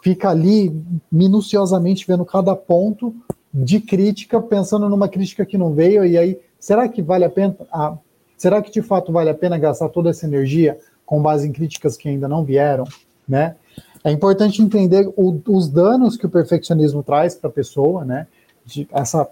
fica 0.03 0.31
ali 0.31 0.75
minuciosamente 1.11 2.07
vendo 2.07 2.25
cada 2.25 2.55
ponto 2.57 3.15
de 3.53 3.81
crítica, 3.81 4.41
pensando 4.41 4.89
numa 4.89 5.09
crítica 5.09 5.47
que 5.47 5.57
não 5.57 5.73
veio, 5.73 6.05
e 6.05 6.19
aí, 6.19 6.39
será 6.59 6.89
que 6.89 7.01
vale 7.01 7.25
a 7.25 7.31
pena, 7.31 7.57
ah, 7.73 7.97
será 8.37 8.61
que 8.61 8.71
de 8.71 8.83
fato 8.83 9.13
vale 9.13 9.31
a 9.31 9.35
pena 9.35 9.57
gastar 9.57 9.89
toda 9.89 10.11
essa 10.11 10.27
energia 10.27 10.79
com 11.07 11.23
base 11.23 11.49
em 11.49 11.53
críticas 11.53 11.97
que 11.97 12.09
ainda 12.09 12.29
não 12.29 12.45
vieram, 12.45 12.85
né? 13.27 13.57
É 14.05 14.11
importante 14.13 14.63
entender 14.63 15.11
o, 15.17 15.41
os 15.49 15.69
danos 15.69 16.17
que 16.17 16.27
o 16.27 16.31
perfeccionismo 16.31 17.03
traz 17.03 17.35
para 17.35 17.51
a 17.51 17.53
pessoa, 17.53 18.05
né? 18.05 18.27
De, 18.69 18.89
essa, 18.93 19.29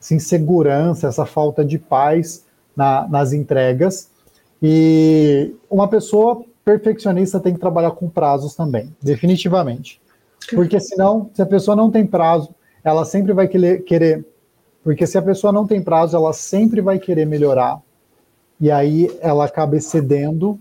essa 0.00 0.14
insegurança, 0.14 1.08
essa 1.08 1.26
falta 1.26 1.64
de 1.64 1.78
paz 1.78 2.44
na, 2.76 3.08
nas 3.08 3.32
entregas. 3.32 4.10
E 4.62 5.54
uma 5.68 5.88
pessoa 5.88 6.44
perfeccionista 6.64 7.40
tem 7.40 7.54
que 7.54 7.60
trabalhar 7.60 7.90
com 7.92 8.08
prazos 8.08 8.54
também, 8.54 8.94
definitivamente. 9.02 10.00
Porque 10.54 10.78
senão, 10.78 11.30
se 11.34 11.42
a 11.42 11.46
pessoa 11.46 11.76
não 11.76 11.90
tem 11.90 12.06
prazo, 12.06 12.54
ela 12.84 13.04
sempre 13.04 13.32
vai 13.32 13.48
querer, 13.48 14.24
porque 14.82 15.06
se 15.06 15.18
a 15.18 15.22
pessoa 15.22 15.52
não 15.52 15.66
tem 15.66 15.82
prazo, 15.82 16.16
ela 16.16 16.32
sempre 16.32 16.80
vai 16.80 16.98
querer 16.98 17.26
melhorar. 17.26 17.80
E 18.60 18.70
aí 18.70 19.10
ela 19.20 19.44
acaba 19.44 19.76
excedendo 19.76 20.58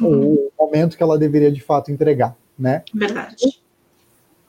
o, 0.00 0.06
o 0.06 0.50
momento 0.58 0.96
que 0.96 1.02
ela 1.02 1.18
deveria 1.18 1.50
de 1.50 1.60
fato 1.60 1.90
entregar, 1.90 2.36
né? 2.58 2.82
Verdade. 2.94 3.60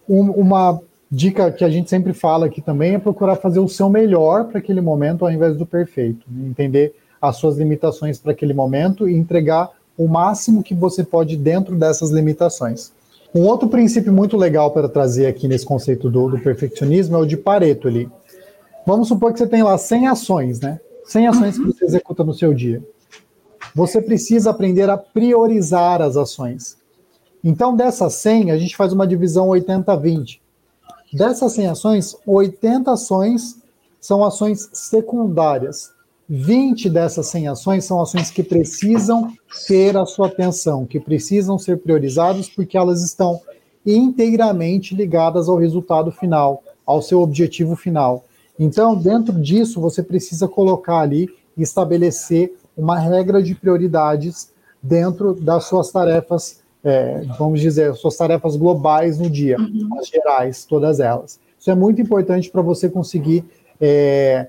Um, 0.08 0.32
uma 0.32 0.80
dica 1.12 1.52
que 1.52 1.64
a 1.64 1.70
gente 1.70 1.90
sempre 1.90 2.14
fala 2.14 2.48
aqui 2.48 2.62
também 2.62 2.96
é 2.96 3.00
procurar 3.00 3.36
fazer 3.36 3.60
o 3.60 3.68
seu 3.68 3.90
melhor 3.90 4.46
para 4.46 4.60
aquele 4.60 4.82
momento 4.82 5.26
ao 5.26 5.32
invés 5.32 5.56
do 5.56 5.66
perfeito. 5.66 6.26
Né? 6.30 6.50
Entender 6.50 6.96
as 7.22 7.38
suas 7.38 7.58
limitações 7.58 8.20
para 8.20 8.32
aquele 8.32 8.54
momento 8.54 9.08
e 9.08 9.16
entregar 9.16 9.72
o 9.98 10.08
máximo 10.08 10.64
que 10.64 10.76
você 10.76 11.04
pode 11.04 11.38
dentro 11.38 11.76
dessas 11.76 12.12
limitações. 12.12 12.92
Um 13.34 13.44
outro 13.44 13.68
princípio 13.68 14.14
muito 14.14 14.38
legal 14.38 14.72
para 14.72 14.88
trazer 14.88 15.26
aqui 15.28 15.48
nesse 15.48 15.66
conceito 15.66 16.10
do, 16.10 16.30
do 16.30 16.40
perfeccionismo 16.40 17.16
é 17.18 17.20
o 17.20 17.26
de 17.26 17.36
Pareto 17.36 17.88
ali. 17.88 18.10
Vamos 18.86 19.08
supor 19.08 19.34
que 19.34 19.40
você 19.40 19.48
tem 19.48 19.64
lá 19.64 19.78
100 19.78 20.08
ações, 20.08 20.60
né? 20.60 20.80
100 21.06 21.28
ações 21.28 21.58
que 21.58 21.66
você 21.66 21.86
executa 21.86 22.24
no 22.24 22.34
seu 22.34 22.54
dia. 22.54 22.84
Você 23.74 24.02
precisa 24.02 24.52
aprender 24.52 24.90
a 24.90 24.98
priorizar 24.98 26.02
as 26.02 26.16
ações. 26.16 26.78
Então, 27.44 27.76
dessas 27.76 28.14
100, 28.16 28.52
a 28.52 28.58
gente 28.58 28.76
faz 28.76 28.94
uma 28.94 29.06
divisão 29.06 29.50
80-20. 29.50 30.40
Dessas 31.14 31.54
100 31.54 31.68
ações, 31.68 32.16
80 32.26 32.92
ações 32.92 33.62
são 34.00 34.24
ações 34.24 34.70
secundárias. 34.74 35.94
20 36.28 36.90
dessas 36.90 37.28
100 37.28 37.48
ações 37.50 37.86
são 37.86 38.02
ações 38.02 38.32
que 38.32 38.44
precisam 38.44 39.32
ter 39.68 39.96
a 39.96 40.06
sua 40.06 40.28
atenção, 40.28 40.86
que 40.86 41.00
precisam 41.00 41.58
ser 41.60 41.78
priorizadas 41.78 42.50
porque 42.50 42.78
elas 42.78 43.04
estão 43.04 43.40
inteiramente 43.86 44.96
ligadas 44.96 45.48
ao 45.48 45.58
resultado 45.58 46.12
final, 46.12 46.64
ao 46.86 47.02
seu 47.02 47.22
objetivo 47.22 47.76
final. 47.76 48.26
Então, 48.58 48.96
dentro 48.96 49.40
disso, 49.40 49.80
você 49.80 50.02
precisa 50.02 50.48
colocar 50.48 51.00
ali 51.00 51.30
e 51.56 51.62
estabelecer 51.62 52.54
uma 52.76 52.98
regra 52.98 53.42
de 53.42 53.54
prioridades 53.54 54.50
dentro 54.82 55.34
das 55.34 55.66
suas 55.66 55.92
tarefas 55.92 56.62
é, 56.86 57.22
vamos 57.40 57.60
dizer, 57.60 57.96
suas 57.96 58.16
tarefas 58.16 58.56
globais 58.56 59.18
no 59.18 59.28
dia, 59.28 59.58
uhum. 59.60 59.98
as 60.00 60.08
gerais, 60.08 60.66
todas 60.66 61.00
elas. 61.00 61.40
Isso 61.60 61.72
é 61.72 61.76
muito 61.76 62.00
importante 62.00 62.52
para 62.52 62.62
você 62.62 62.88
conseguir 62.88 63.44
é, 63.82 64.48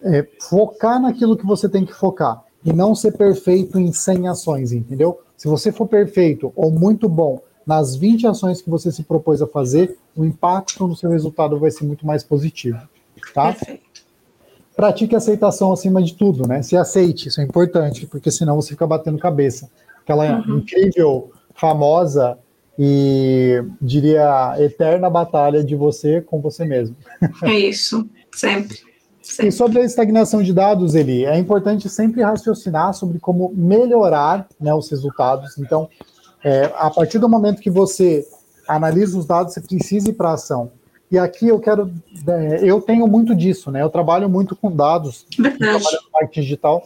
é, 0.00 0.26
focar 0.48 1.02
naquilo 1.02 1.36
que 1.36 1.44
você 1.44 1.68
tem 1.68 1.84
que 1.84 1.92
focar 1.92 2.44
e 2.64 2.72
não 2.72 2.94
ser 2.94 3.16
perfeito 3.16 3.80
em 3.80 3.92
100 3.92 4.28
ações, 4.28 4.72
entendeu? 4.72 5.20
Se 5.36 5.48
você 5.48 5.72
for 5.72 5.88
perfeito 5.88 6.52
ou 6.54 6.70
muito 6.70 7.08
bom 7.08 7.42
nas 7.66 7.96
20 7.96 8.28
ações 8.28 8.62
que 8.62 8.70
você 8.70 8.92
se 8.92 9.02
propôs 9.02 9.42
a 9.42 9.46
fazer, 9.46 9.98
o 10.14 10.24
impacto 10.24 10.86
no 10.86 10.94
seu 10.94 11.10
resultado 11.10 11.58
vai 11.58 11.72
ser 11.72 11.84
muito 11.84 12.06
mais 12.06 12.22
positivo, 12.22 12.78
tá? 13.34 13.52
Perfeito. 13.52 13.88
Pratique 14.76 15.16
aceitação 15.16 15.72
acima 15.72 16.00
de 16.00 16.14
tudo, 16.14 16.46
né? 16.46 16.62
Se 16.62 16.76
aceite, 16.76 17.26
isso 17.26 17.40
é 17.40 17.44
importante, 17.44 18.06
porque 18.06 18.30
senão 18.30 18.54
você 18.54 18.68
fica 18.68 18.86
batendo 18.86 19.18
cabeça. 19.18 19.68
Aquela 20.08 20.38
uhum. 20.38 20.58
incrível, 20.58 21.30
famosa 21.54 22.38
e 22.78 23.62
diria 23.78 24.54
eterna 24.58 25.10
batalha 25.10 25.62
de 25.62 25.76
você 25.76 26.22
com 26.22 26.40
você 26.40 26.64
mesmo. 26.64 26.96
É 27.42 27.52
isso, 27.52 28.08
sempre. 28.32 28.78
E 29.42 29.52
sobre 29.52 29.80
a 29.80 29.84
estagnação 29.84 30.42
de 30.42 30.54
dados, 30.54 30.94
Eli, 30.94 31.26
é 31.26 31.36
importante 31.36 31.90
sempre 31.90 32.22
raciocinar 32.22 32.94
sobre 32.94 33.18
como 33.18 33.52
melhorar 33.54 34.48
né, 34.58 34.72
os 34.72 34.88
resultados. 34.88 35.58
Então, 35.58 35.90
é, 36.42 36.72
a 36.76 36.88
partir 36.88 37.18
do 37.18 37.28
momento 37.28 37.60
que 37.60 37.68
você 37.68 38.26
analisa 38.66 39.18
os 39.18 39.26
dados, 39.26 39.52
você 39.52 39.60
precisa 39.60 40.08
ir 40.08 40.14
para 40.14 40.32
ação. 40.32 40.70
E 41.10 41.18
aqui 41.18 41.48
eu 41.48 41.60
quero, 41.60 41.92
é, 42.26 42.60
eu 42.62 42.80
tenho 42.80 43.06
muito 43.06 43.34
disso, 43.34 43.70
né? 43.70 43.82
Eu 43.82 43.90
trabalho 43.90 44.26
muito 44.26 44.56
com 44.56 44.74
dados, 44.74 45.26
trabalho 45.36 45.98
no 46.04 46.10
marketing 46.12 46.40
digital, 46.40 46.82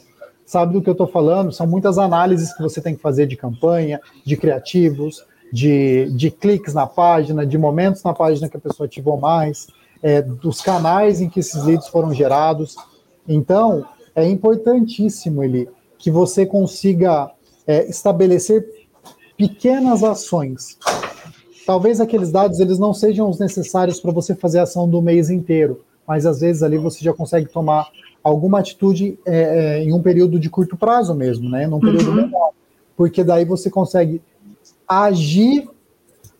sabe 0.52 0.74
do 0.74 0.82
que 0.82 0.88
eu 0.88 0.92
estou 0.92 1.06
falando? 1.06 1.50
São 1.50 1.66
muitas 1.66 1.96
análises 1.96 2.54
que 2.54 2.62
você 2.62 2.78
tem 2.80 2.94
que 2.94 3.00
fazer 3.00 3.26
de 3.26 3.36
campanha, 3.36 3.98
de 4.22 4.36
criativos, 4.36 5.24
de, 5.50 6.10
de 6.12 6.30
cliques 6.30 6.74
na 6.74 6.86
página, 6.86 7.46
de 7.46 7.56
momentos 7.56 8.02
na 8.02 8.12
página 8.12 8.50
que 8.50 8.56
a 8.58 8.60
pessoa 8.60 8.86
ativou 8.86 9.18
mais 9.18 9.66
é, 10.02 10.20
dos 10.20 10.60
canais 10.60 11.22
em 11.22 11.28
que 11.28 11.40
esses 11.40 11.64
leads 11.64 11.88
foram 11.88 12.12
gerados. 12.12 12.76
Então, 13.26 13.82
é 14.14 14.28
importantíssimo 14.28 15.42
ele 15.42 15.70
que 15.98 16.10
você 16.10 16.44
consiga 16.44 17.30
é, 17.66 17.88
estabelecer 17.88 18.66
pequenas 19.38 20.04
ações. 20.04 20.76
Talvez 21.64 21.98
aqueles 21.98 22.30
dados 22.30 22.60
eles 22.60 22.78
não 22.78 22.92
sejam 22.92 23.30
os 23.30 23.38
necessários 23.38 24.00
para 24.00 24.12
você 24.12 24.34
fazer 24.34 24.58
a 24.58 24.64
ação 24.64 24.86
do 24.86 25.00
mês 25.00 25.30
inteiro, 25.30 25.82
mas 26.06 26.26
às 26.26 26.40
vezes 26.40 26.62
ali 26.62 26.76
você 26.76 27.02
já 27.02 27.14
consegue 27.14 27.46
tomar 27.46 27.88
alguma 28.22 28.60
atitude 28.60 29.18
é, 29.24 29.78
é 29.78 29.82
em 29.82 29.92
um 29.92 30.02
período 30.02 30.38
de 30.38 30.48
curto 30.48 30.76
prazo 30.76 31.14
mesmo, 31.14 31.48
né? 31.48 31.66
Num 31.66 31.80
período 31.80 32.10
uhum. 32.10 32.16
menor. 32.16 32.50
Porque 32.96 33.24
daí 33.24 33.44
você 33.44 33.70
consegue 33.70 34.20
agir, 34.86 35.68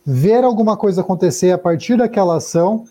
ver 0.05 0.45
alguma 0.45 0.77
coisa 0.77 1.01
acontecer 1.01 1.51
a 1.51 1.59
partir 1.59 1.97
daquela 1.97 2.37
ação 2.37 2.85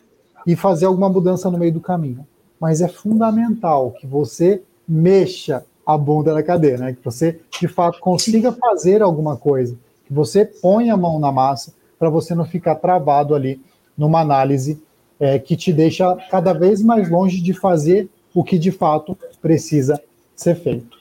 e 0.46 0.56
fazer 0.56 0.86
alguma 0.86 1.10
mudança 1.10 1.50
no 1.50 1.58
meio 1.58 1.74
do 1.74 1.82
caminho. 1.82 2.26
Mas 2.60 2.82
é 2.82 2.88
fundamental 2.88 3.92
que 3.92 4.08
você 4.08 4.62
mexa 4.88 5.66
a 5.86 5.98
bunda 5.98 6.34
na 6.34 6.44
cadeira, 6.44 6.78
né? 6.78 6.94
que 6.94 7.04
você 7.04 7.40
de 7.60 7.68
fato 7.68 8.00
consiga 8.00 8.52
fazer 8.52 9.02
alguma 9.02 9.36
coisa, 9.36 9.78
que 10.06 10.14
você 10.14 10.46
ponha 10.46 10.94
a 10.94 10.98
mão 10.98 11.20
na 11.20 11.32
massa 11.32 11.74
para 11.98 12.10
você 12.10 12.34
não 12.34 12.46
ficar 12.46 12.76
travado 12.76 13.36
ali 13.36 13.62
numa 13.98 14.22
análise 14.22 14.82
é, 15.20 15.38
que 15.38 15.56
te 15.56 15.72
deixa 15.72 16.16
cada 16.30 16.54
vez 16.54 16.82
mais 16.82 17.10
longe 17.10 17.42
de 17.42 17.54
fazer 17.54 18.10
o 18.34 18.44
que 18.44 18.58
de 18.58 18.72
fato 18.72 19.18
precisa 19.42 20.02
ser 20.36 20.56
feito. 20.62 20.98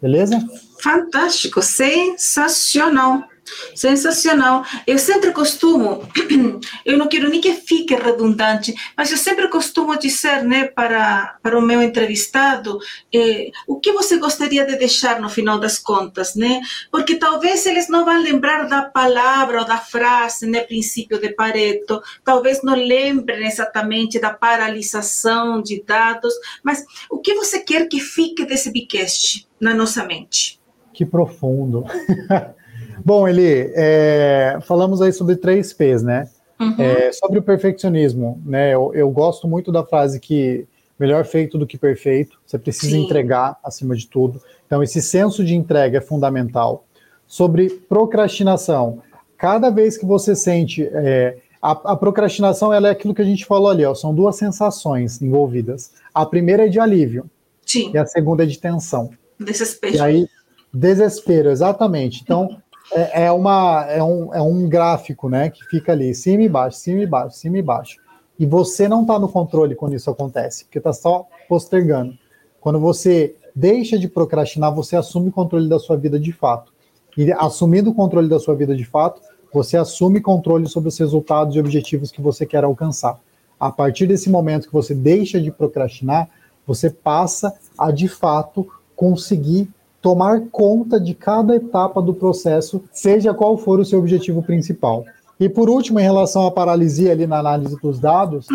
Beleza? 0.00 0.38
Fantástico, 0.82 1.60
sensacional. 1.62 3.29
Sensacional. 3.74 4.64
Eu 4.86 4.98
sempre 4.98 5.32
costumo, 5.32 6.08
eu 6.84 6.98
não 6.98 7.08
quero 7.08 7.28
nem 7.28 7.40
que 7.40 7.52
fique 7.54 7.94
redundante, 7.94 8.74
mas 8.96 9.10
eu 9.10 9.16
sempre 9.16 9.48
costumo 9.48 9.98
dizer 9.98 10.42
né, 10.42 10.64
para, 10.64 11.36
para 11.42 11.58
o 11.58 11.62
meu 11.62 11.82
entrevistado 11.82 12.78
eh, 13.14 13.50
o 13.66 13.78
que 13.78 13.92
você 13.92 14.16
gostaria 14.18 14.64
de 14.64 14.76
deixar 14.76 15.20
no 15.20 15.28
final 15.28 15.58
das 15.58 15.78
contas, 15.78 16.34
né? 16.34 16.60
Porque 16.90 17.16
talvez 17.16 17.66
eles 17.66 17.88
não 17.88 18.04
vão 18.04 18.20
lembrar 18.22 18.68
da 18.68 18.82
palavra 18.82 19.60
ou 19.60 19.66
da 19.66 19.78
frase, 19.78 20.46
né, 20.46 20.60
princípio 20.60 21.18
de 21.18 21.30
Pareto, 21.30 22.02
talvez 22.24 22.62
não 22.62 22.74
lembrem 22.74 23.46
exatamente 23.46 24.18
da 24.18 24.30
paralisação 24.30 25.62
de 25.62 25.82
dados, 25.82 26.34
mas 26.62 26.84
o 27.10 27.18
que 27.18 27.34
você 27.34 27.60
quer 27.60 27.88
que 27.88 28.00
fique 28.00 28.44
desse 28.44 28.70
bicast 28.70 29.46
na 29.60 29.74
nossa 29.74 30.04
mente? 30.04 30.60
Que 30.92 31.04
profundo. 31.06 31.84
Bom, 33.04 33.28
Eli, 33.28 33.72
é, 33.74 34.58
falamos 34.62 35.00
aí 35.00 35.12
sobre 35.12 35.36
três 35.36 35.72
P's, 35.72 36.02
né? 36.02 36.28
Uhum. 36.58 36.74
É, 36.78 37.10
sobre 37.12 37.38
o 37.38 37.42
perfeccionismo, 37.42 38.40
né? 38.44 38.74
Eu, 38.74 38.92
eu, 38.94 39.10
gosto 39.10 39.48
muito 39.48 39.72
da 39.72 39.84
frase 39.84 40.20
que 40.20 40.66
melhor 40.98 41.24
feito 41.24 41.56
do 41.56 41.66
que 41.66 41.78
perfeito. 41.78 42.38
Você 42.46 42.58
precisa 42.58 42.92
Sim. 42.92 43.04
entregar 43.04 43.58
acima 43.64 43.96
de 43.96 44.06
tudo. 44.06 44.40
Então, 44.66 44.82
esse 44.82 45.00
senso 45.00 45.42
de 45.42 45.54
entrega 45.54 45.98
é 45.98 46.00
fundamental. 46.02 46.84
Sobre 47.26 47.70
procrastinação, 47.88 49.00
cada 49.38 49.70
vez 49.70 49.96
que 49.96 50.04
você 50.04 50.36
sente 50.36 50.86
é, 50.92 51.38
a, 51.62 51.70
a, 51.70 51.96
procrastinação, 51.96 52.72
ela 52.72 52.88
é 52.88 52.90
aquilo 52.90 53.14
que 53.14 53.22
a 53.22 53.24
gente 53.24 53.46
falou 53.46 53.70
ali, 53.70 53.84
ó, 53.84 53.94
são 53.94 54.14
duas 54.14 54.36
sensações 54.36 55.22
envolvidas. 55.22 55.92
A 56.12 56.26
primeira 56.26 56.66
é 56.66 56.68
de 56.68 56.78
alívio. 56.78 57.30
Sim. 57.64 57.90
E 57.94 57.98
a 57.98 58.04
segunda 58.04 58.42
é 58.42 58.46
de 58.46 58.58
tensão. 58.58 59.10
Desespero. 59.38 59.94
E 59.94 60.00
aí, 60.00 60.28
desespero, 60.72 61.50
exatamente. 61.50 62.20
Então, 62.22 62.60
é, 62.92 63.24
é, 63.24 63.32
uma, 63.32 63.86
é, 63.88 64.02
um, 64.02 64.34
é 64.34 64.42
um 64.42 64.68
gráfico, 64.68 65.28
né, 65.28 65.50
que 65.50 65.64
fica 65.66 65.92
ali, 65.92 66.14
cima 66.14 66.42
e 66.42 66.48
baixo, 66.48 66.78
cima 66.78 67.02
e 67.02 67.06
baixo, 67.06 67.36
cima 67.36 67.58
e 67.58 67.62
baixo. 67.62 67.96
E 68.38 68.46
você 68.46 68.88
não 68.88 69.02
está 69.02 69.18
no 69.18 69.28
controle 69.28 69.74
quando 69.74 69.94
isso 69.94 70.10
acontece, 70.10 70.64
porque 70.64 70.78
está 70.78 70.92
só 70.92 71.26
postergando. 71.48 72.14
Quando 72.60 72.80
você 72.80 73.36
deixa 73.54 73.98
de 73.98 74.08
procrastinar, 74.08 74.74
você 74.74 74.96
assume 74.96 75.28
o 75.28 75.32
controle 75.32 75.68
da 75.68 75.78
sua 75.78 75.96
vida 75.96 76.18
de 76.18 76.32
fato. 76.32 76.72
E 77.16 77.32
assumindo 77.32 77.90
o 77.90 77.94
controle 77.94 78.28
da 78.28 78.38
sua 78.38 78.54
vida 78.54 78.74
de 78.74 78.84
fato, 78.84 79.20
você 79.52 79.76
assume 79.76 80.20
controle 80.20 80.66
sobre 80.68 80.88
os 80.88 80.98
resultados 80.98 81.54
e 81.54 81.60
objetivos 81.60 82.10
que 82.10 82.22
você 82.22 82.46
quer 82.46 82.64
alcançar. 82.64 83.18
A 83.58 83.70
partir 83.70 84.06
desse 84.06 84.30
momento 84.30 84.68
que 84.68 84.72
você 84.72 84.94
deixa 84.94 85.40
de 85.40 85.50
procrastinar, 85.50 86.30
você 86.66 86.88
passa 86.88 87.54
a 87.76 87.90
de 87.90 88.08
fato 88.08 88.66
conseguir 88.96 89.68
tomar 90.00 90.42
conta 90.50 90.98
de 90.98 91.14
cada 91.14 91.56
etapa 91.56 92.00
do 92.00 92.14
processo, 92.14 92.82
seja 92.92 93.34
qual 93.34 93.58
for 93.58 93.80
o 93.80 93.84
seu 93.84 93.98
objetivo 93.98 94.42
principal. 94.42 95.04
E 95.38 95.48
por 95.48 95.70
último, 95.70 95.98
em 95.98 96.02
relação 96.02 96.46
à 96.46 96.50
paralisia 96.50 97.12
ali 97.12 97.26
na 97.26 97.38
análise 97.38 97.78
dos 97.80 97.98
dados, 97.98 98.46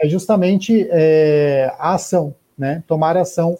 é 0.00 0.08
justamente 0.08 0.86
é, 0.90 1.72
a 1.78 1.94
ação, 1.94 2.34
né? 2.56 2.82
Tomar 2.86 3.16
ação. 3.16 3.58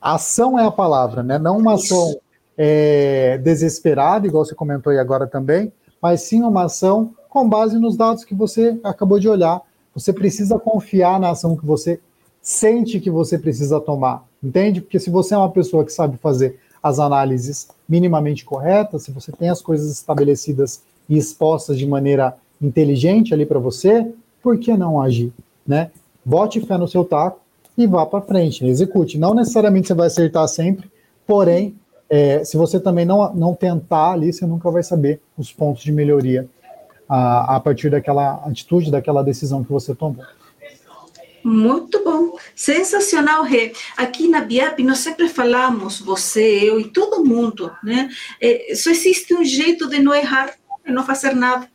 Ação 0.00 0.58
é 0.58 0.64
a 0.64 0.70
palavra, 0.70 1.22
né? 1.22 1.38
Não 1.38 1.58
uma 1.58 1.74
ação 1.74 2.16
é, 2.56 3.38
desesperada, 3.38 4.26
igual 4.26 4.44
você 4.44 4.54
comentou 4.54 4.92
aí 4.92 4.98
agora 4.98 5.26
também, 5.26 5.72
mas 6.00 6.22
sim 6.22 6.42
uma 6.42 6.64
ação 6.64 7.14
com 7.28 7.48
base 7.48 7.78
nos 7.78 7.96
dados 7.96 8.24
que 8.24 8.34
você 8.34 8.78
acabou 8.84 9.18
de 9.18 9.28
olhar. 9.28 9.60
Você 9.94 10.12
precisa 10.12 10.58
confiar 10.58 11.18
na 11.18 11.30
ação 11.30 11.56
que 11.56 11.64
você 11.64 12.00
sente 12.40 13.00
que 13.00 13.10
você 13.10 13.38
precisa 13.38 13.80
tomar, 13.80 14.22
entende? 14.44 14.80
Porque 14.80 15.00
se 15.00 15.10
você 15.10 15.34
é 15.34 15.38
uma 15.38 15.50
pessoa 15.50 15.84
que 15.84 15.92
sabe 15.92 16.16
fazer 16.18 16.58
as 16.82 16.98
análises 16.98 17.68
minimamente 17.88 18.44
corretas, 18.44 19.04
se 19.04 19.10
você 19.10 19.32
tem 19.32 19.48
as 19.48 19.62
coisas 19.62 19.90
estabelecidas 19.90 20.82
e 21.08 21.16
expostas 21.16 21.78
de 21.78 21.86
maneira 21.86 22.36
inteligente 22.60 23.32
ali 23.32 23.46
para 23.46 23.58
você, 23.58 24.06
por 24.42 24.58
que 24.58 24.76
não 24.76 25.00
agir, 25.00 25.32
né? 25.66 25.90
Bote 26.24 26.60
fé 26.60 26.76
no 26.76 26.86
seu 26.86 27.04
taco 27.04 27.40
e 27.76 27.86
vá 27.86 28.04
para 28.04 28.20
frente, 28.20 28.62
né? 28.62 28.70
execute. 28.70 29.18
Não 29.18 29.34
necessariamente 29.34 29.88
você 29.88 29.94
vai 29.94 30.06
acertar 30.06 30.46
sempre, 30.48 30.90
porém, 31.26 31.74
é, 32.08 32.44
se 32.44 32.56
você 32.56 32.78
também 32.78 33.04
não, 33.04 33.34
não 33.34 33.54
tentar 33.54 34.12
ali, 34.12 34.32
você 34.32 34.46
nunca 34.46 34.70
vai 34.70 34.82
saber 34.82 35.20
os 35.36 35.52
pontos 35.52 35.82
de 35.82 35.90
melhoria 35.90 36.46
a, 37.08 37.56
a 37.56 37.60
partir 37.60 37.90
daquela 37.90 38.42
atitude, 38.46 38.90
daquela 38.90 39.22
decisão 39.22 39.64
que 39.64 39.72
você 39.72 39.94
tomou. 39.94 40.24
Muito 41.44 42.02
bom, 42.02 42.38
sensacional, 42.56 43.42
Rê. 43.42 43.74
Aqui 43.98 44.28
na 44.28 44.40
BIAP 44.40 44.80
nós 44.80 45.00
sempre 45.00 45.28
falamos, 45.28 46.00
você, 46.00 46.40
eu 46.40 46.80
e 46.80 46.84
todo 46.84 47.22
mundo, 47.22 47.70
né? 47.82 48.08
É, 48.40 48.74
só 48.74 48.88
existe 48.88 49.34
um 49.34 49.44
jeito 49.44 49.86
de 49.86 50.00
não 50.00 50.14
errar, 50.14 50.54
de 50.82 50.90
não 50.90 51.04
fazer 51.04 51.34
nada. 51.34 51.68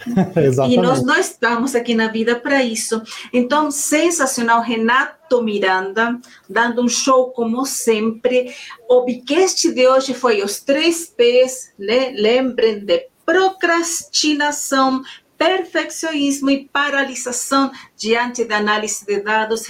e 0.70 0.76
nós 0.78 1.02
não 1.02 1.18
estamos 1.18 1.74
aqui 1.74 1.94
na 1.94 2.08
vida 2.08 2.34
para 2.34 2.64
isso. 2.64 3.02
Então, 3.30 3.70
sensacional, 3.70 4.62
Renato 4.62 5.42
Miranda, 5.42 6.18
dando 6.48 6.82
um 6.82 6.88
show 6.88 7.30
como 7.32 7.66
sempre. 7.66 8.54
O 8.88 9.02
Bicast 9.04 9.70
de 9.70 9.86
hoje 9.86 10.14
foi 10.14 10.42
os 10.42 10.60
três 10.60 11.06
P's, 11.06 11.74
né? 11.78 12.10
lembrem 12.16 12.80
de 12.80 13.06
procrastinação, 13.26 15.02
perfeccionismo 15.40 16.50
e 16.50 16.68
paralisação 16.70 17.72
diante 17.96 18.44
da 18.44 18.58
análise 18.58 19.06
de 19.06 19.20
dados 19.20 19.66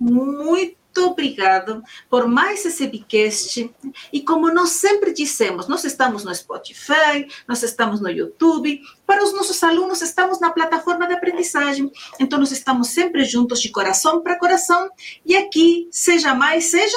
muito 0.00 0.78
obrigado 0.96 1.82
por 2.08 2.26
mais 2.26 2.64
esse 2.64 2.86
Bicast. 2.86 3.70
E 4.10 4.22
como 4.22 4.50
nós 4.50 4.70
sempre 4.70 5.12
dissemos, 5.12 5.68
nós 5.68 5.84
estamos 5.84 6.24
no 6.24 6.34
Spotify, 6.34 7.28
nós 7.46 7.62
estamos 7.62 8.00
no 8.00 8.08
YouTube. 8.08 8.80
Para 9.06 9.22
os 9.22 9.34
nossos 9.34 9.62
alunos, 9.62 10.00
estamos 10.00 10.40
na 10.40 10.50
plataforma 10.50 11.06
de 11.06 11.12
aprendizagem. 11.12 11.92
Então, 12.18 12.38
nós 12.38 12.50
estamos 12.50 12.88
sempre 12.88 13.22
juntos, 13.24 13.60
de 13.60 13.68
coração 13.68 14.22
para 14.22 14.38
coração. 14.38 14.88
E 15.26 15.36
aqui, 15.36 15.86
seja 15.90 16.34
mais, 16.34 16.64
seja. 16.64 16.96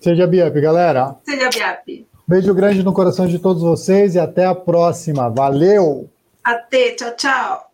Seja 0.00 0.28
Biap, 0.28 0.60
galera. 0.60 1.16
Seja 1.24 1.50
Biap. 1.50 2.06
Beijo 2.26 2.54
grande 2.54 2.84
no 2.84 2.92
coração 2.92 3.26
de 3.26 3.40
todos 3.40 3.62
vocês 3.62 4.14
e 4.14 4.18
até 4.20 4.46
a 4.46 4.54
próxima. 4.54 5.28
Valeu! 5.28 6.08
Até, 6.52 6.96
tchau, 6.96 7.14
tchau. 7.16 7.67